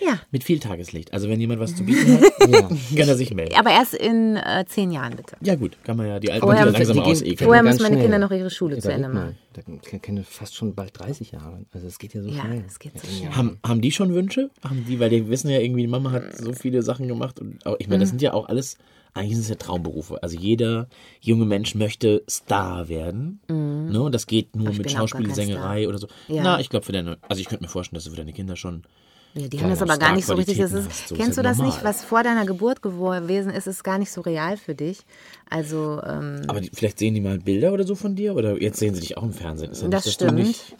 [0.05, 0.19] Ja.
[0.29, 1.11] Mit viel Tageslicht.
[1.13, 2.61] Also wenn jemand was zu bieten hat, Ja.
[2.69, 3.55] kann er sich melden.
[3.57, 5.35] Aber erst in äh, zehn Jahren, bitte.
[5.41, 7.37] Ja gut, kann man ja die alten Leute langsam ausekeln.
[7.47, 8.03] Vorher müssen meine schnell.
[8.03, 9.35] Kinder noch ihre Schule Ja, zu Ende machen.
[9.53, 11.65] Da ke- kenne fast schon bald 30 Jahre.
[11.71, 12.63] Also es geht ja so Ja, schnell.
[12.67, 13.31] es geht so schnell.
[13.31, 14.49] Haben, haben die schon Wünsche?
[14.63, 17.39] Haben die, weil die wissen ja irgendwie, die Mama hat so viele Sachen gemacht.
[17.39, 18.13] Und auch, ich meine, das Mhm.
[18.13, 18.77] sind ja auch alles,
[19.13, 20.21] eigentlich sind es ja Traumberufe.
[20.23, 20.87] Also jeder
[21.21, 23.39] junge Mensch möchte Star werden.
[23.47, 24.01] Ne?
[24.01, 26.07] Und das geht nur Aber ich mit bin auch gar Schauspiel, kein Sängerei oder so.
[26.27, 26.41] Ja.
[26.43, 28.55] Na, ich glaube für deine, also ich könnte mir vorstellen, dass du für deine Kinder
[28.55, 28.83] schon.
[29.35, 30.59] Ja, die haben das aber gar nicht so richtig.
[30.59, 31.83] Das ist, so kennst du das nicht, normal.
[31.83, 35.05] was vor deiner Geburt gewesen ist, ist gar nicht so real für dich.
[35.49, 38.77] Also, ähm, Aber die, vielleicht sehen die mal Bilder oder so von dir oder jetzt
[38.79, 39.71] sehen sie dich auch im Fernsehen.
[39.71, 40.75] Ist Das nicht, dass stimmt.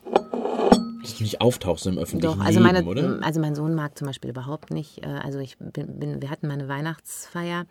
[1.04, 3.20] Nicht, nicht auftauchst im öffentlichen Doch, also, Leben, meine, oder?
[3.22, 5.04] also mein Sohn mag zum Beispiel überhaupt nicht.
[5.04, 7.66] äh, Also ich bin, bin, wir hatten mal eine Weihnachtsfeier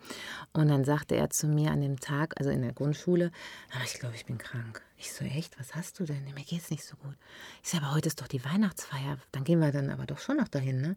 [0.53, 3.31] und dann sagte er zu mir an dem Tag, also in der Grundschule,
[3.73, 4.81] "Ah, ich glaube, ich bin krank.
[4.97, 6.23] Ich so, echt, was hast du denn?
[6.35, 7.15] Mir geht's nicht so gut.
[7.63, 9.17] Ich so, aber heute ist doch die Weihnachtsfeier.
[9.31, 10.95] Dann gehen wir dann aber doch schon noch dahin, ne?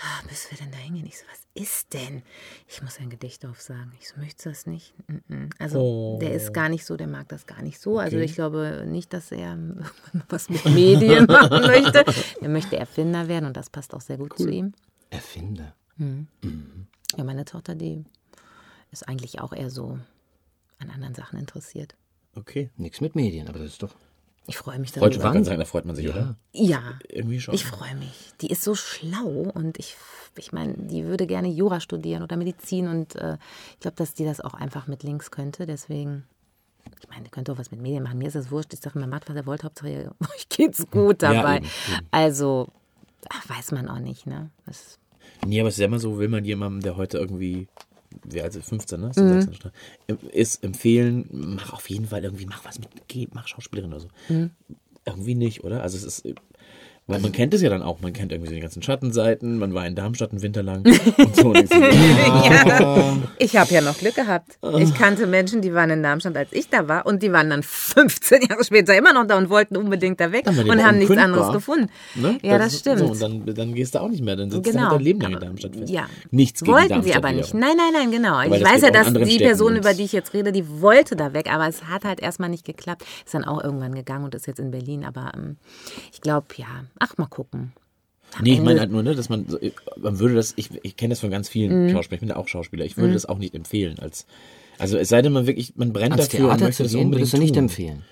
[0.00, 1.06] Ah, bis wir denn da hingehen?
[1.06, 2.22] Ich so, was ist denn?
[2.68, 3.92] Ich muss ein Gedicht aufsagen.
[4.00, 4.94] Ich so, möchtest du das nicht?
[5.58, 7.98] Also der ist gar nicht so, der mag das gar nicht so.
[7.98, 9.58] Also ich glaube nicht, dass er
[10.28, 12.04] was mit Medien machen möchte.
[12.40, 14.72] Er möchte Erfinder werden und das passt auch sehr gut zu ihm.
[15.10, 15.74] Erfinder.
[17.16, 18.04] Ja, meine Tochter, die
[18.92, 19.98] ist eigentlich auch eher so
[20.78, 21.96] an anderen Sachen interessiert.
[22.36, 22.70] Okay.
[22.76, 23.96] Nichts mit Medien, aber das ist doch.
[24.48, 25.24] Ich freue mich Freut, ich darüber.
[25.24, 26.34] wollte gerade sagen, da freut man sich, oder?
[26.52, 27.54] Ja, Irgendwie schon.
[27.54, 28.32] ich freue mich.
[28.40, 29.94] Die ist so schlau und ich,
[30.36, 33.36] ich meine, die würde gerne Jura studieren oder Medizin und äh,
[33.74, 35.66] ich glaube, dass die das auch einfach mit links könnte.
[35.66, 36.24] Deswegen
[37.00, 38.18] Ich meine, ihr könnt doch was mit Medien machen.
[38.18, 38.72] Mir ist das wurscht.
[38.72, 39.64] Ich sage, man macht, was er wollte.
[39.66, 41.58] Hauptsache, euch geht's gut dabei.
[41.58, 42.06] eben, eben.
[42.10, 42.68] Also,
[43.28, 44.50] ach, weiß man auch nicht, ne?
[44.66, 44.98] Das,
[45.46, 47.68] Nee, aber es ist ja immer so, will man jemandem, der heute irgendwie,
[48.24, 48.68] wie alt ist?
[48.68, 49.10] 15, ne?
[49.10, 49.28] Ist, Mhm.
[49.32, 49.74] 16, Strafe,
[50.32, 54.08] ist empfehlen, mach auf jeden Fall irgendwie, mach was mit, geh, mach Schauspielerin oder so.
[54.28, 54.50] Mhm.
[55.04, 55.82] Irgendwie nicht, oder?
[55.82, 56.34] Also es ist,
[57.08, 59.74] weil man kennt es ja dann auch, man kennt irgendwie so die ganzen Schattenseiten, man
[59.74, 60.84] war in Darmstadt einen Winter lang
[61.18, 61.48] und so.
[61.48, 63.16] Und du, ja.
[63.38, 64.58] Ich habe ja noch Glück gehabt.
[64.78, 67.06] Ich kannte Menschen, die waren in Darmstadt, als ich da war.
[67.06, 70.46] Und die waren dann 15 Jahre später immer noch da und wollten unbedingt da weg
[70.46, 71.88] und haben nichts anderes gefunden.
[72.14, 72.38] ne?
[72.42, 72.98] Ja, das ist- stimmt.
[72.98, 74.82] So, und dann, dann gehst du auch nicht mehr, dann sitzt du Genau.
[74.84, 75.90] halt dein Leben lang in Darmstadt fest.
[75.90, 76.06] Ja.
[76.30, 77.54] Nichts gegen Wollten Darmstadt sie aber nicht.
[77.54, 78.36] Nein, nein, nein, genau.
[78.36, 80.68] Weil ich das weiß ja, dass die Städten Person, über die ich jetzt rede, die
[80.80, 83.02] wollte da weg, aber es hat halt erstmal nicht geklappt.
[83.24, 85.04] Ist dann auch irgendwann gegangen und ist jetzt in Berlin.
[85.04, 85.56] Aber ähm,
[86.12, 86.66] ich glaube, ja,
[86.98, 87.72] ach, mal gucken.
[88.42, 89.58] Nee, ich meine halt nur, ne, dass man, so-
[89.96, 91.90] man würde das, ich, ich kenne das von ganz vielen Mhm.
[91.90, 94.26] Schauspielern, ich bin ja auch Schauspieler, ich würde das auch nicht empfehlen als,
[94.78, 96.92] also es sei denn, man wirklich, man brennt Ans dafür und Theater möchte zu das
[96.92, 97.64] gehen, unbedingt würdest du nicht tun.
[97.64, 98.02] empfehlen.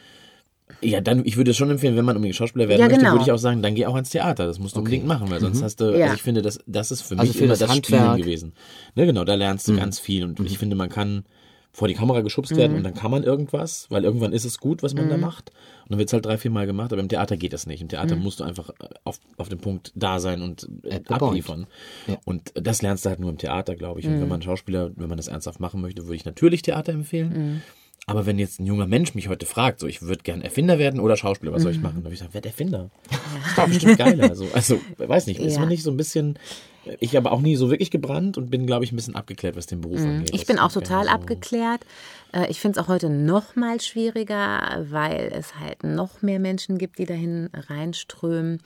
[0.82, 3.12] Ja, dann, ich würde es schon empfehlen, wenn man unbedingt Schauspieler werden Ja, möchte, genau.
[3.12, 4.46] würde ich auch sagen, dann geh auch ans Theater.
[4.46, 6.06] Das musst du unbedingt machen, weil sonst hast du, Ja.
[6.06, 8.52] also ich finde, das, das ist für Also mich für immer das das, Spielen gewesen.
[8.94, 11.24] Ne, genau, da lernst du ganz viel und ich finde, man kann
[11.76, 14.82] vor die Kamera geschubst werden und dann kann man irgendwas, weil irgendwann ist es gut,
[14.82, 15.50] was man da macht.
[15.84, 17.82] Und dann wird es halt drei, vier Mal gemacht, aber im Theater geht das nicht.
[17.82, 21.10] Im Theater musst du einfach äh, auf, auf den Punkt da sein und äh, At
[21.12, 21.66] abliefern.
[22.06, 22.16] Ja.
[22.24, 24.06] Und das lernst du halt nur im Theater, glaube ich.
[24.06, 27.60] Und wenn man Schauspieler, wenn man das ernsthaft machen möchte, würde ich natürlich Theater empfehlen.
[28.06, 30.98] Aber wenn jetzt ein junger Mensch mich heute fragt, so ich würde gern Erfinder werden
[30.98, 31.96] oder Schauspieler, was soll ich machen?
[31.96, 32.90] Dann würde ich sagen, werd Erfinder.
[33.10, 34.34] Das ist doch bestimmt geiler.
[34.34, 35.60] So, also, weiß nicht, ist Ja.
[35.60, 36.38] man nicht so ein bisschen,
[37.00, 39.66] ich habe auch nie so wirklich gebrannt und bin, glaube ich, ein bisschen abgeklärt, was
[39.66, 40.30] den Beruf angeht.
[40.32, 41.10] Ich bin auch total so.
[41.10, 41.80] abgeklärt.
[42.32, 46.78] Äh, Ich finde es auch heute noch mal schwieriger, weil es halt noch mehr Menschen
[46.78, 48.60] gibt, die dahin reinströmen.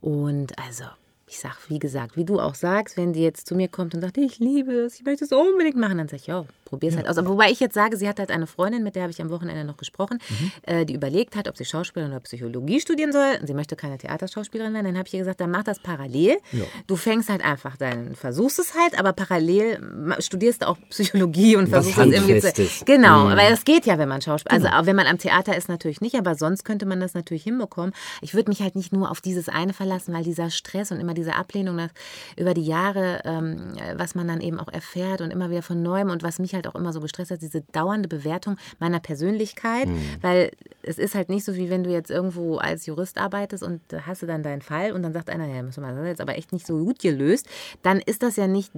[0.00, 0.84] Und also,
[1.28, 4.00] ich sag, wie gesagt, wie du auch sagst, wenn die jetzt zu mir kommt und
[4.00, 6.96] sagt, ich liebe es, ich möchte es unbedingt machen, dann sage ich, ja, probier es
[6.96, 7.18] halt aus.
[7.18, 9.28] Aber wobei ich jetzt sage, sie hat halt eine Freundin, mit der habe ich am
[9.30, 10.52] Wochenende noch gesprochen, Mhm.
[10.62, 13.36] äh, die überlegt hat, ob sie Schauspielerin oder Psychologie studieren soll.
[13.40, 14.86] Und sie möchte keine Theaterschauspielerin werden.
[14.86, 16.38] Dann habe ich ihr gesagt, dann mach das parallel.
[16.86, 21.70] Du fängst halt einfach dein, versuchst es halt, aber parallel studierst du auch Psychologie und
[21.70, 22.84] Was versuchst es irgendwie zu.
[22.84, 24.52] Genau, weil das geht ja, wenn man Schauspiel.
[24.52, 27.42] Also auch wenn man am Theater ist, natürlich nicht, aber sonst könnte man das natürlich
[27.42, 27.92] hinbekommen.
[28.22, 31.14] Ich würde mich halt nicht nur auf dieses eine verlassen, weil dieser Stress und immer
[31.14, 31.90] diese Ablehnung nach,
[32.36, 36.10] über die Jahre, ähm, was man dann eben auch erfährt und immer wieder von neuem
[36.10, 39.88] und was mich halt auch immer so gestresst hat, diese dauernde Bewertung meiner Persönlichkeit,
[40.20, 40.50] weil
[40.82, 44.22] es ist halt nicht so, wie wenn du jetzt irgendwo als Jurist arbeitest und hast
[44.22, 46.52] du dann deinen Fall und dann sagt einer, ja, müssen wir das jetzt aber echt
[46.52, 47.48] nicht so gut gelöst,
[47.82, 48.72] dann ist das ja nicht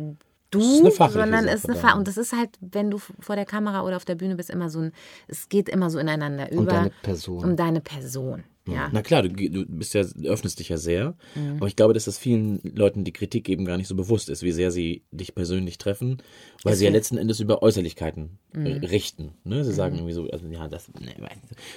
[0.51, 1.91] du, sondern es ist eine dann.
[1.91, 4.51] Fa und das ist halt, wenn du vor der Kamera oder auf der Bühne bist,
[4.51, 4.93] immer so ein,
[5.26, 6.61] es geht immer so ineinander über.
[6.61, 7.45] Um deine Person.
[7.45, 8.88] Um deine Person, ja.
[8.92, 11.16] Na klar, du, du bist ja, du öffnest dich ja sehr.
[11.34, 11.56] Mhm.
[11.56, 14.42] Aber ich glaube, dass das vielen Leuten, die Kritik geben, gar nicht so bewusst ist,
[14.42, 16.22] wie sehr sie dich persönlich treffen,
[16.62, 18.66] weil sie ja letzten Endes über Äußerlichkeiten Mhm.
[18.66, 19.32] äh, richten.
[19.44, 19.64] Ne?
[19.64, 21.14] Sie sagen irgendwie so, also ja, das, ne,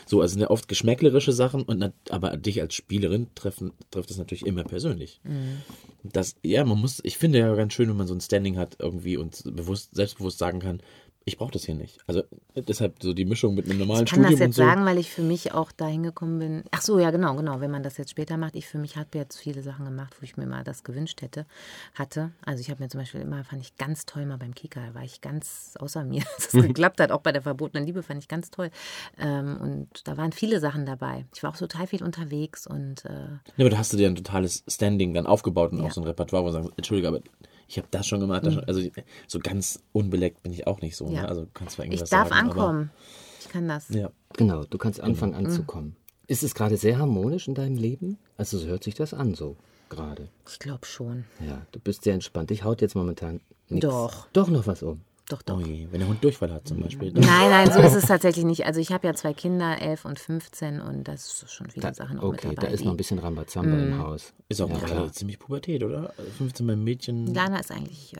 [0.05, 4.17] so, also sind ja oft geschmäcklerische Sachen, und aber dich als Spielerin treffen, trifft es
[4.17, 5.21] natürlich immer persönlich.
[5.23, 5.61] Mhm.
[6.03, 8.75] Das, ja, man muss, ich finde ja ganz schön, wenn man so ein Standing hat
[8.79, 10.81] irgendwie und bewusst, selbstbewusst sagen kann,
[11.27, 11.97] ich brauche das hier nicht.
[12.05, 12.21] Also
[12.55, 14.61] deshalb so die Mischung mit einem normalen Ich kann das Studium jetzt so.
[14.63, 16.63] sagen, weil ich für mich auch dahin gekommen bin.
[16.69, 17.61] Ach so, ja, genau, genau.
[17.61, 20.23] Wenn man das jetzt später macht, ich für mich habe jetzt viele Sachen gemacht, wo
[20.23, 21.47] ich mir mal das gewünscht hätte,
[21.95, 22.31] hatte.
[22.45, 24.93] Also ich habe mir zum Beispiel immer, fand ich ganz toll mal beim Kika, da
[24.93, 27.11] war ich ganz außer mir, dass es geklappt hat.
[27.11, 28.69] Auch bei der verbotenen Liebe fand ich ganz toll.
[29.17, 31.25] Ähm, und da waren viele Sachen dabei.
[31.33, 33.09] Ich war auch total viel unterwegs und äh,
[33.57, 35.85] Ja, aber da hast du dir ein totales Standing dann aufgebaut und Ja.
[35.85, 37.21] auch so ein Repertoire, wo du sagst, Entschuldige, aber
[37.67, 38.45] ich habe das schon gemacht.
[38.45, 38.63] Das schon.
[38.65, 38.81] Also
[39.27, 41.07] so ganz unbeleckt bin ich auch nicht so.
[41.07, 41.13] Mhm.
[41.13, 41.21] Ja.
[41.23, 41.29] Ne?
[41.29, 42.91] Also kannst du ich irgendwas darf sagen, ankommen.
[43.39, 43.89] Ich kann das.
[43.89, 44.11] Ja.
[44.33, 45.95] Genau, du kannst anfangen anzukommen.
[46.27, 48.17] Ist es gerade sehr harmonisch in deinem Leben?
[48.37, 49.57] Also so hört sich das an, so
[49.89, 50.29] gerade.
[50.47, 51.25] Ich glaube schon.
[51.45, 52.51] Ja, du bist sehr entspannt.
[52.51, 53.87] Ich haut jetzt momentan nichts.
[53.87, 54.27] Doch.
[54.33, 55.01] Doch noch was um.
[55.29, 55.59] Doch, doch.
[55.59, 57.11] Je, wenn der Hund Durchfall hat zum Beispiel.
[57.13, 58.65] Nein, nein, so ist es tatsächlich nicht.
[58.65, 61.93] Also ich habe ja zwei Kinder, elf und 15 und das ist schon viele Da,
[61.95, 62.73] Sachen auch okay, mit da dabei.
[62.73, 64.33] ist noch ein bisschen Rambazamba im Haus.
[64.49, 65.11] Ist auch ja, klar.
[65.11, 66.13] ziemlich Pubertät, oder?
[66.37, 68.19] 15 beim Mädchen Lana ist eigentlich äh,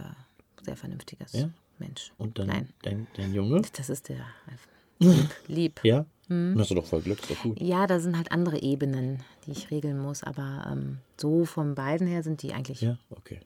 [0.64, 1.49] sehr vernünftiges Ja?
[1.78, 2.12] Mensch.
[2.18, 3.62] und dann Nein, dein, dein Junge.
[3.78, 4.26] das ist der
[4.99, 5.30] lieb.
[5.47, 5.80] lieb.
[5.84, 6.06] Ja?
[6.28, 6.53] Mhm.
[6.53, 7.62] Dann hast du doch voll Glück, ist doch gut.
[7.62, 12.08] Ja, da sind halt andere Ebenen, die ich regeln muss, aber ähm, so von beiden
[12.08, 12.91] her sind die eigentlich, ja.
[12.91, 13.41] Ja, okay.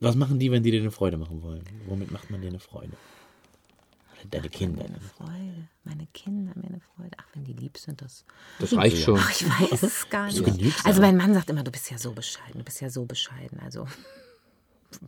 [0.00, 1.62] Was machen die, wenn die dir eine Freude machen wollen?
[1.86, 2.92] Womit macht man dir eine Freude?
[4.30, 4.82] Deine Kinder.
[4.82, 7.10] Mir eine Freude, meine Kinder mir eine Freude.
[7.16, 8.24] Ach, wenn die lieb sind, das.
[8.58, 9.18] Das reicht schon.
[9.18, 10.44] Ach, ich weiß es gar nicht.
[10.44, 10.84] genügsam.
[10.86, 13.58] Also mein Mann sagt immer, du bist ja so bescheiden, du bist ja so bescheiden.
[13.60, 13.86] Also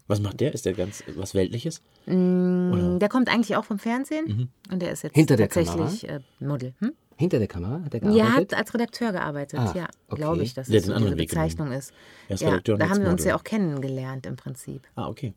[0.07, 0.55] Was macht der?
[0.55, 1.83] Ist der ganz was Weltliches?
[2.07, 4.49] der kommt eigentlich auch vom Fernsehen Mhm.
[4.73, 6.73] und der ist jetzt Hinter der tatsächlich äh, Model.
[6.79, 6.93] Hm?
[7.17, 8.53] Hinter der Kamera hat er Ja, gearbeitet?
[8.53, 10.17] hat als Redakteur gearbeitet, Ah, ja, okay.
[10.17, 11.49] glaube ich, dass so anderen diese Weg genommen.
[11.49, 11.93] Bezeichnung ist.
[12.29, 14.87] Er ist ja, Redakteur da haben wir uns ja auch kennengelernt im Prinzip.
[14.95, 15.35] Ah, okay.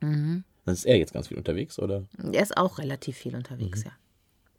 [0.00, 0.44] Mhm.
[0.64, 2.04] Dann ist er jetzt ganz viel unterwegs, oder?
[2.32, 3.90] Er ist auch relativ viel unterwegs, Mhm.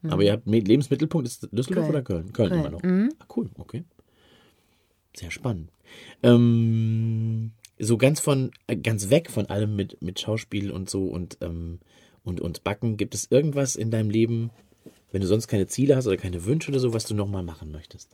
[0.04, 0.12] ja.
[0.12, 1.90] Aber ihr habt Lebensmittelpunkt ist Düsseldorf Köln.
[1.90, 2.34] oder Köln?
[2.34, 2.60] Köln, Köln.
[2.62, 2.70] immer
[3.10, 3.16] noch.
[3.20, 3.84] Ah, cool, okay.
[5.16, 5.70] Sehr spannend.
[6.24, 11.38] Ähm, so ganz von, äh, ganz weg von allem mit, mit Schauspiel und so und,
[11.42, 11.80] ähm,
[12.24, 14.50] und, und Backen, gibt es irgendwas in deinem Leben,
[15.14, 17.72] wenn du sonst keine Ziele hast oder keine Wünsche oder so, was du nochmal machen
[17.72, 18.10] möchtest?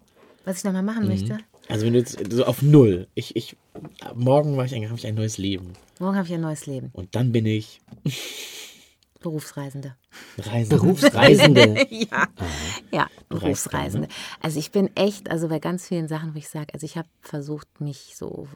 [0.45, 1.39] Was ich nochmal machen möchte.
[1.67, 3.55] Also wenn du jetzt so auf Null, ich, ich,
[4.13, 6.89] morgen war ich ein, habe ich ein neues Leben Morgen habe ich ein neues Leben.
[6.93, 7.81] und dann bin ich
[9.21, 9.95] Berufsreisende.
[10.37, 10.77] Reisende.
[10.77, 11.87] Berufsreisende.
[11.89, 12.27] ja,
[12.91, 14.07] ja, Berufsreisende.
[14.41, 17.09] Also ich bin echt, also bei ganz vielen Sachen, wo ich sage, also ich habe
[17.19, 18.47] versucht, mich so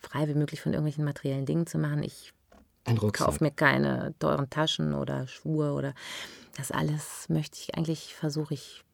[0.00, 2.04] frei wie möglich von irgendwelchen materiellen Dingen zu machen.
[2.04, 2.32] Ich
[3.12, 5.94] kaufe mir keine teuren Taschen oder Schuhe oder
[6.58, 8.84] das alles möchte ich eigentlich, versuche ich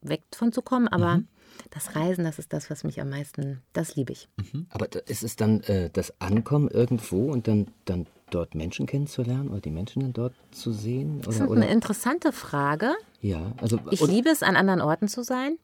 [0.00, 1.22] weg von zu kommen, aber
[1.70, 4.28] das Reisen, das ist das, was mich am meisten, das liebe ich.
[4.70, 9.48] Aber da- ist es dann äh, das Ankommen irgendwo und dann, dann dort Menschen kennenzulernen
[9.50, 11.20] oder die Menschen dann dort zu sehen?
[11.20, 11.72] Das ist Oder, eine oder?
[11.72, 12.92] interessante Frage.
[13.20, 15.58] Ja, also Ich liebe es, an anderen Orten zu sein.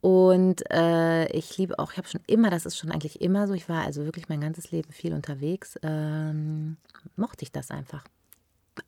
[0.00, 3.54] Und äh, ich liebe auch, ich habe schon immer, das ist schon eigentlich immer so,
[3.54, 6.76] ich war also wirklich mein ganzes Leben viel unterwegs, ähm,
[7.16, 8.04] mochte ich das einfach.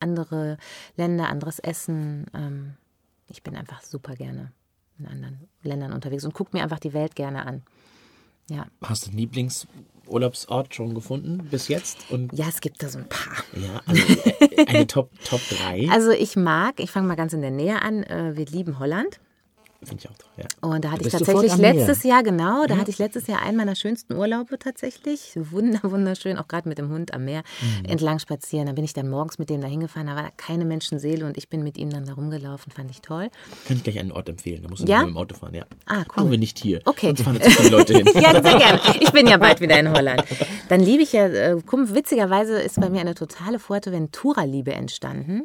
[0.00, 0.56] Andere
[0.96, 2.26] Länder, anderes Essen.
[2.34, 2.74] Ähm,
[3.28, 4.52] ich bin einfach super gerne
[4.98, 7.62] in anderen Ländern unterwegs und gucke mir einfach die Welt gerne an.
[8.50, 8.66] Ja.
[8.82, 12.10] Hast du einen Lieblingsurlaubsort schon gefunden bis jetzt?
[12.10, 13.44] Und ja, es gibt da so ein paar.
[13.54, 14.02] ja, also
[14.40, 15.88] äh, eine Top, Top 3.
[15.90, 19.20] Also ich mag, ich fange mal ganz in der Nähe an, äh, wir lieben Holland.
[19.82, 20.44] Finde ich auch toll, ja.
[20.68, 23.74] Und da hatte ich tatsächlich letztes Jahr, genau, da hatte ich letztes Jahr einen meiner
[23.74, 25.32] schönsten Urlaube tatsächlich.
[25.36, 27.42] Wunder, wunderschön, auch gerade mit dem Hund am Meer
[27.80, 27.86] Mhm.
[27.86, 28.66] entlang spazieren.
[28.66, 31.38] Da bin ich dann morgens mit dem da hingefahren, da war da keine Menschenseele und
[31.38, 33.30] ich bin mit ihm dann da rumgelaufen, fand ich toll.
[33.66, 34.62] Kann ich gleich einen Ort empfehlen.
[34.62, 34.98] Da musst du Ja?
[35.00, 35.64] mit dem Auto fahren, ja.
[35.86, 36.04] Ah, cool.
[36.16, 36.80] Machen wir nicht hier.
[36.84, 37.06] Okay.
[37.06, 38.06] Sonst fahren viele Leute hin.
[38.20, 38.80] Ja, sehr gerne.
[39.00, 40.22] Ich bin ja bald wieder in Holland.
[40.68, 45.44] Dann liebe ich ja, äh, witzigerweise ist bei mir eine totale Fuerteventura-Liebe entstanden.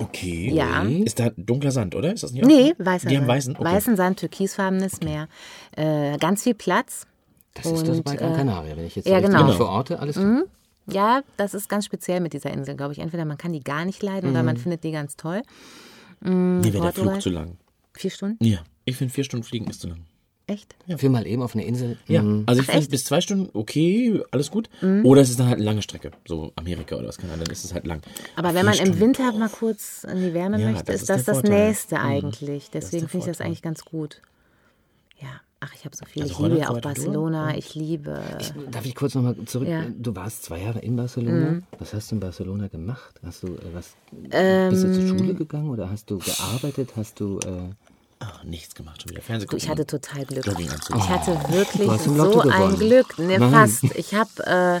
[0.00, 0.50] Okay.
[0.52, 0.82] Ja.
[0.82, 2.12] Ist da dunkler Sand, oder?
[2.12, 2.84] Ist das nicht Nee, auch?
[2.84, 3.28] weißer Die haben Sand.
[3.28, 3.56] weißen?
[3.56, 3.64] Okay.
[3.64, 5.28] Weißen Sand, türkisfarbenes Meer.
[5.76, 7.06] Äh, ganz viel Platz.
[7.54, 9.52] das ist das und, bei Gran äh, Canaria, wenn ich jetzt ja, genau.
[9.52, 9.98] verorte.
[10.00, 10.42] Alles klar.
[10.86, 12.98] Ja, das ist ganz speziell mit dieser Insel, glaube ich.
[12.98, 15.42] Entweder man kann die gar nicht leiden oder man findet die ganz toll.
[16.20, 17.12] Nee, wäre der Portugal.
[17.12, 17.56] Flug zu lang.
[17.94, 18.44] Vier Stunden?
[18.44, 18.58] Ja.
[18.84, 20.00] Ich finde, vier Stunden fliegen ist zu lang.
[20.50, 20.74] Echt?
[20.96, 21.96] Für mal eben auf eine Insel.
[22.08, 22.22] Ja.
[22.22, 22.42] Mhm.
[22.46, 24.68] Also ich finde bis zwei Stunden okay, alles gut.
[24.80, 25.06] Mhm.
[25.06, 26.10] Oder es ist dann halt eine lange Strecke.
[26.26, 28.02] So Amerika oder was kann dann ist es halt lang.
[28.34, 29.00] Aber wenn man im Stunden.
[29.00, 31.68] Winter mal kurz in die Wärme Ja, möchte, das ist ist das das Vorteil.
[31.68, 32.00] Nächste Mhm.
[32.00, 32.64] eigentlich.
[32.64, 34.20] Ist Deswegen finde ich das eigentlich ganz gut.
[35.20, 35.28] Ja.
[35.62, 36.22] Ach, ich habe so viel.
[36.22, 37.20] Also ich liebe ja auch Holland, Fuerteventura?
[37.30, 37.56] Barcelona.
[37.58, 38.20] Ich liebe.
[38.72, 39.68] Darf ich kurz nochmal zurück?
[39.68, 39.82] Ja.
[39.82, 40.02] Mhm.
[40.02, 41.60] Du warst zwei Jahre in Barcelona.
[41.78, 43.20] Was hast du in Barcelona gemacht?
[43.22, 43.94] Hast du äh, was?
[44.10, 45.08] bist du zur Ähm.
[45.18, 46.90] Schule gegangen oder hast du gearbeitet?
[46.96, 47.38] Hast du?
[47.40, 47.74] Äh,
[48.22, 50.44] Ah, nichts gemacht, schon wieder Fernsehen ich hatte total Glück.
[50.46, 52.76] Ich hatte wirklich im Lotto so ein.
[52.76, 53.18] Glück.
[53.18, 53.84] Ne, fast.
[53.96, 54.80] Ich habe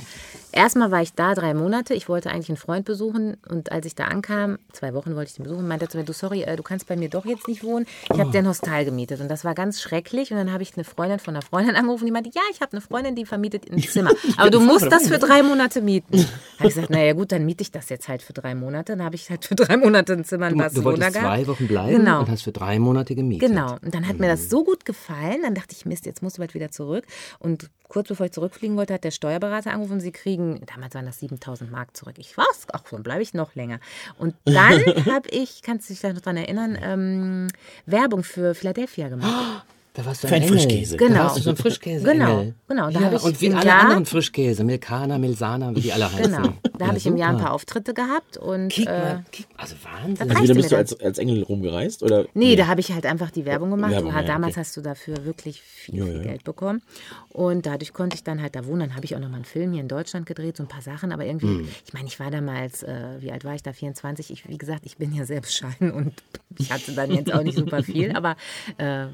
[0.52, 1.94] erstmal war ich da drei Monate.
[1.94, 5.34] Ich wollte eigentlich einen Freund besuchen und als ich da ankam, zwei Wochen wollte ich
[5.36, 7.48] den besuchen, meinte er zu mir, du sorry, äh, du kannst bei mir doch jetzt
[7.48, 7.86] nicht wohnen.
[8.12, 10.30] Ich habe dir ein Hostel gemietet und das war ganz schrecklich.
[10.30, 12.72] Und dann habe ich eine Freundin von einer Freundin angerufen, die meinte, ja, ich habe
[12.72, 16.26] eine Freundin, die vermietet ein Zimmer, aber du musst das für drei Monate mieten.
[16.60, 18.92] Habe ich gesagt, naja gut, dann miete ich das jetzt halt für drei Monate.
[18.94, 21.26] Dann habe ich halt für drei Monate ein Zimmer in du, du wolltest gehabt.
[21.26, 22.20] zwei Wochen bleiben Genau.
[22.20, 23.48] und hast für drei Monate gemietet.
[23.48, 23.76] Genau.
[23.82, 26.40] Und dann hat mir das so gut gefallen, dann dachte ich, Mist, jetzt musst du
[26.42, 27.06] bald wieder zurück.
[27.38, 31.18] Und kurz bevor ich zurückfliegen wollte, hat der Steuerberater angerufen, sie kriegen, damals waren das
[31.18, 32.14] 7000 Mark zurück.
[32.16, 32.66] Ich was?
[32.72, 33.80] Ach, dann bleibe ich noch länger.
[34.16, 37.48] Und dann habe ich, kannst du dich vielleicht noch daran erinnern, ähm,
[37.84, 39.66] Werbung für Philadelphia gemacht.
[39.94, 40.60] Da warst du Für ein einen Engel.
[40.68, 40.96] Frischkäse.
[40.96, 41.18] Da Genau.
[41.24, 42.04] warst du so ein Frischkäse.
[42.04, 42.54] Genau, Engel.
[42.68, 42.90] genau.
[42.90, 46.32] Da Ja, ich und wie alle Jahr- anderen Frischkäse, Milkana, Milsana, wie die alle heißen.
[46.32, 46.54] Genau.
[46.78, 49.74] Da habe ich im Jahr ein paar Auftritte gehabt und Kick äh, mal, kick, also
[49.82, 50.28] Wahnsinn.
[50.28, 52.04] Da Also wieder bist du als, als Engel rumgereist?
[52.04, 52.26] Oder?
[52.34, 53.90] Nee, da habe ich halt einfach die Werbung gemacht.
[53.90, 54.60] Werbung, ja, damals okay.
[54.60, 56.22] hast du dafür wirklich viel, Ja, viel ja.
[56.22, 56.82] Geld bekommen.
[57.30, 58.80] Und dadurch konnte ich dann halt da wohnen.
[58.80, 60.82] Dann habe ich auch noch mal einen Film hier in Deutschland gedreht, so ein paar
[60.82, 61.10] Sachen.
[61.12, 61.68] Aber irgendwie, Hm.
[61.84, 63.72] ich meine, ich war damals, äh, wie alt war ich da?
[63.72, 64.30] 24.
[64.30, 66.12] Ich, wie gesagt, ich bin ja sehr bescheiden und
[66.58, 68.12] ich hatte dann jetzt auch nicht super viel.
[68.16, 68.36] Aber
[68.78, 69.06] äh,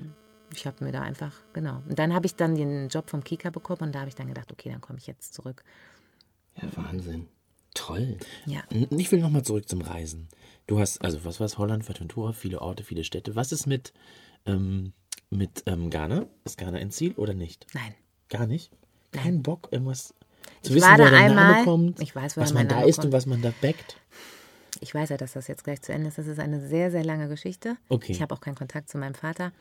[0.52, 1.82] ich habe mir da einfach, genau.
[1.88, 4.28] Und dann habe ich dann den Job vom Kika bekommen und da habe ich dann
[4.28, 5.62] gedacht, okay, dann komme ich jetzt zurück.
[6.60, 7.28] Ja, Wahnsinn.
[7.74, 8.16] Toll.
[8.46, 8.62] Ja.
[8.70, 10.28] Ich will nochmal zurück zum Reisen.
[10.66, 11.58] Du hast, also was war es?
[11.58, 13.36] Holland, Fuerteventura, viele Orte, viele Städte.
[13.36, 13.92] Was ist mit,
[14.46, 14.92] ähm,
[15.30, 16.26] mit ähm, Ghana?
[16.44, 17.66] Ist Ghana ein Ziel oder nicht?
[17.74, 17.94] Nein.
[18.30, 18.72] Gar nicht?
[19.12, 20.14] Kein Bock, irgendwas
[20.62, 21.64] zu Ich wissen, war da der Name einmal.
[21.64, 22.00] kommt?
[22.00, 23.06] Ich weiß, was man da Name isst kommt.
[23.06, 23.96] und was man da backt.
[24.80, 26.18] Ich weiß ja, dass das jetzt gleich zu Ende ist.
[26.18, 27.76] Das ist eine sehr, sehr lange Geschichte.
[27.88, 28.12] Okay.
[28.12, 29.52] Ich habe auch keinen Kontakt zu meinem Vater.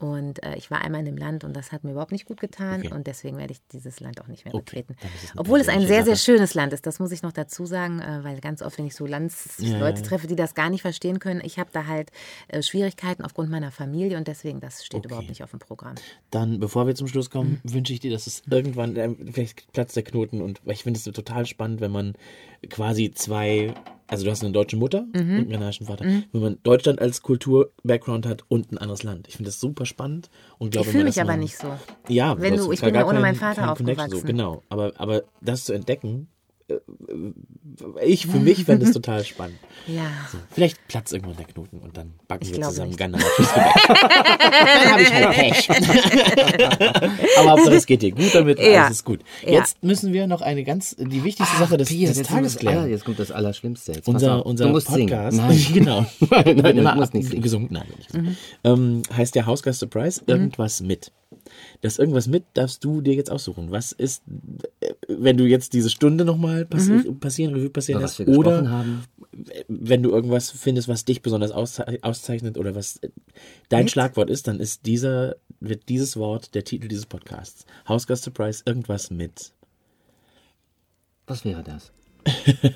[0.00, 2.40] Und äh, ich war einmal in dem Land und das hat mir überhaupt nicht gut
[2.40, 2.80] getan.
[2.80, 2.92] Okay.
[2.92, 4.96] Und deswegen werde ich dieses Land auch nicht mehr Okay, betreten.
[5.22, 6.84] es Obwohl es ein sehr, sehr schönes Land ist.
[6.84, 10.06] Das muss ich noch dazu sagen, äh, weil ganz oft, wenn ich so Landsleute Ja.
[10.06, 12.10] treffe, die das gar nicht verstehen können, ich habe da halt
[12.48, 15.06] äh, Schwierigkeiten aufgrund meiner Familie und deswegen, das steht Okay.
[15.06, 15.94] überhaupt nicht auf dem Programm.
[16.30, 17.72] Dann, bevor wir zum Schluss kommen, Mhm.
[17.74, 21.04] wünsche ich dir, dass es irgendwann, ähm, vielleicht platzt der Knoten und ich finde es
[21.04, 22.14] total spannend, wenn man
[22.68, 23.72] quasi zwei
[24.06, 26.04] also du hast eine deutsche Mutter und einen ghanaischen Vater.
[26.32, 29.28] Wenn man Deutschland als Kultur-Background hat und ein anderes Land.
[29.28, 31.68] Ich finde das super spannend und glaube Ich fühle mich aber nicht so.
[32.08, 34.10] Ja, Wenn du- ich bin ja ohne meinen Vater aufgewachsen.
[34.10, 36.28] So, genau, aber, aber das zu entdecken,
[38.02, 39.58] ich, für mich fände es total spannend.
[39.86, 40.02] Ja.
[40.50, 43.10] Vielleicht platzt irgendwann der Knoten und dann backen Ich wir zusammen Gebäck.
[43.12, 45.68] dann habe ich halt Pech.
[47.38, 48.84] Aber Hauptsache es geht dir gut damit, Ja.
[48.84, 49.20] alles ist gut.
[49.42, 49.50] Ja.
[49.52, 52.72] Jetzt müssen wir noch eine ganz, die wichtigste Sache des, Pia, des Tages das aller,
[52.72, 52.90] klären.
[52.90, 53.92] jetzt kommt das Allerschlimmste.
[53.92, 55.36] Jetzt Unser, unser Podcast.
[55.36, 55.66] Nein.
[55.74, 57.42] genau, nein, nein, immer du musst nicht singen.
[57.42, 58.36] gesungen, nein, nicht gesungen.
[58.64, 61.12] Ähm, heißt der Hausgast Surprise irgendwas mit.
[61.82, 63.70] Das irgendwas mit darfst du dir jetzt aussuchen.
[63.70, 64.68] Was ist, äh,
[65.18, 68.70] wenn du jetzt diese Stunde nochmal passi passieren, Revue passieren lässt, was wir gesprochen oder
[68.70, 69.04] haben.
[69.68, 73.08] wenn du irgendwas findest, was dich besonders ausze auszeichnet oder was äh,
[73.68, 77.66] dein Schlagwort ist, dann ist dieser, wird dieses Wort der Titel dieses Podcasts.
[77.88, 79.52] Hausgast Surprise, irgendwas mit.
[81.26, 81.92] Was wäre das?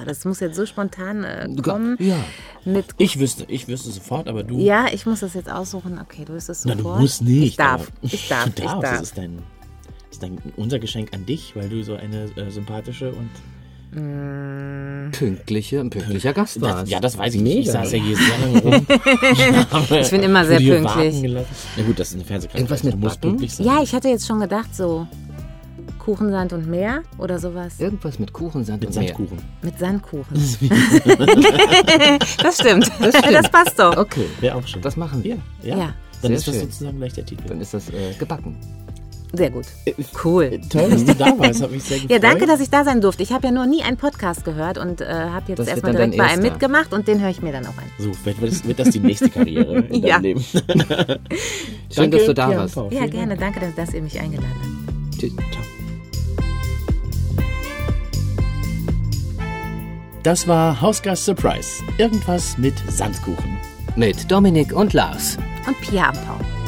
[0.00, 1.96] Oh, das muss jetzt so spontan äh, kommen.
[2.00, 2.16] Ja.
[2.64, 4.58] Mit, Ich wüsste, ich wüsste sofort, aber du.
[4.58, 5.98] ja, ich muss das jetzt aussuchen.
[5.98, 6.96] Okay, du wirst es Na, sofort.
[6.96, 7.42] du musst nicht.
[7.48, 7.90] Ich darf.
[8.00, 8.44] Ich darf.
[8.46, 8.82] Du Ich darfst.
[8.82, 8.92] darf.
[8.92, 9.42] Das ist dein,
[10.10, 13.30] ist dein, unser Geschenk an dich, weil du so eine äh, sympathische und.
[15.10, 16.82] Pünktliche, ein pünktlicher Gast warst.
[16.82, 17.58] Das, ja, das weiß ich nicht.
[17.58, 18.86] Ich saß ja hier sehr lange rum.
[20.00, 21.20] ich bin immer sehr pünktlich.
[21.76, 22.58] Na gut, das ist eine Fernsehkamera.
[22.60, 23.30] Irgendwas mit du musst Backen?
[23.30, 23.66] pünktlich sein.
[23.66, 25.08] Ja, ich hatte jetzt schon gedacht, so
[25.98, 27.78] Kuchen, Sand und Meer oder sowas.
[27.78, 29.08] Irgendwas mit Kuchen, Sand Mit und Meer.
[29.08, 29.38] Sandkuchen.
[29.62, 30.34] Mit Sandkuchen.
[32.42, 32.90] das stimmt.
[33.00, 33.52] Das, stimmt.
[33.52, 33.96] passt doch.
[33.96, 34.82] Okay, Wäre auch schon.
[34.82, 35.36] das machen wir.
[35.62, 35.94] Ja, ja.
[36.22, 36.64] Dann Sehr ist das schön.
[36.64, 37.44] sozusagen gleich der Titel.
[37.46, 38.56] Dann ist das äh, gebacken.
[39.32, 39.66] Sehr gut.
[40.24, 40.60] Cool.
[40.68, 41.62] Toll, dass du da warst.
[41.62, 42.10] Hat mich sehr gefreut.
[42.10, 43.22] Ja, danke, dass ich da sein durfte.
[43.22, 46.24] Ich habe ja noch nie einen Podcast gehört und äh, habe jetzt erstmal direkt bei
[46.24, 47.84] einem mitgemacht und den höre ich mir dann auch an.
[47.98, 50.16] So, wird das, wird das die nächste Karriere in Ja.
[50.16, 50.44] deinem Leben.
[51.94, 52.76] Schön, dass du da warst.
[52.76, 53.36] Ja, Vielen gerne.
[53.36, 53.54] Dank.
[53.60, 55.20] Danke, dass, ihr mich eingeladen habt.
[55.20, 55.32] Tschüss.
[55.36, 55.62] Ciao.
[60.22, 61.82] Das war Hausgast Surprise.
[61.98, 63.58] Irgendwas mit Sandkuchen.
[63.96, 65.38] Mit Dominik und Lars.
[65.66, 66.59] Und Pia am Pau.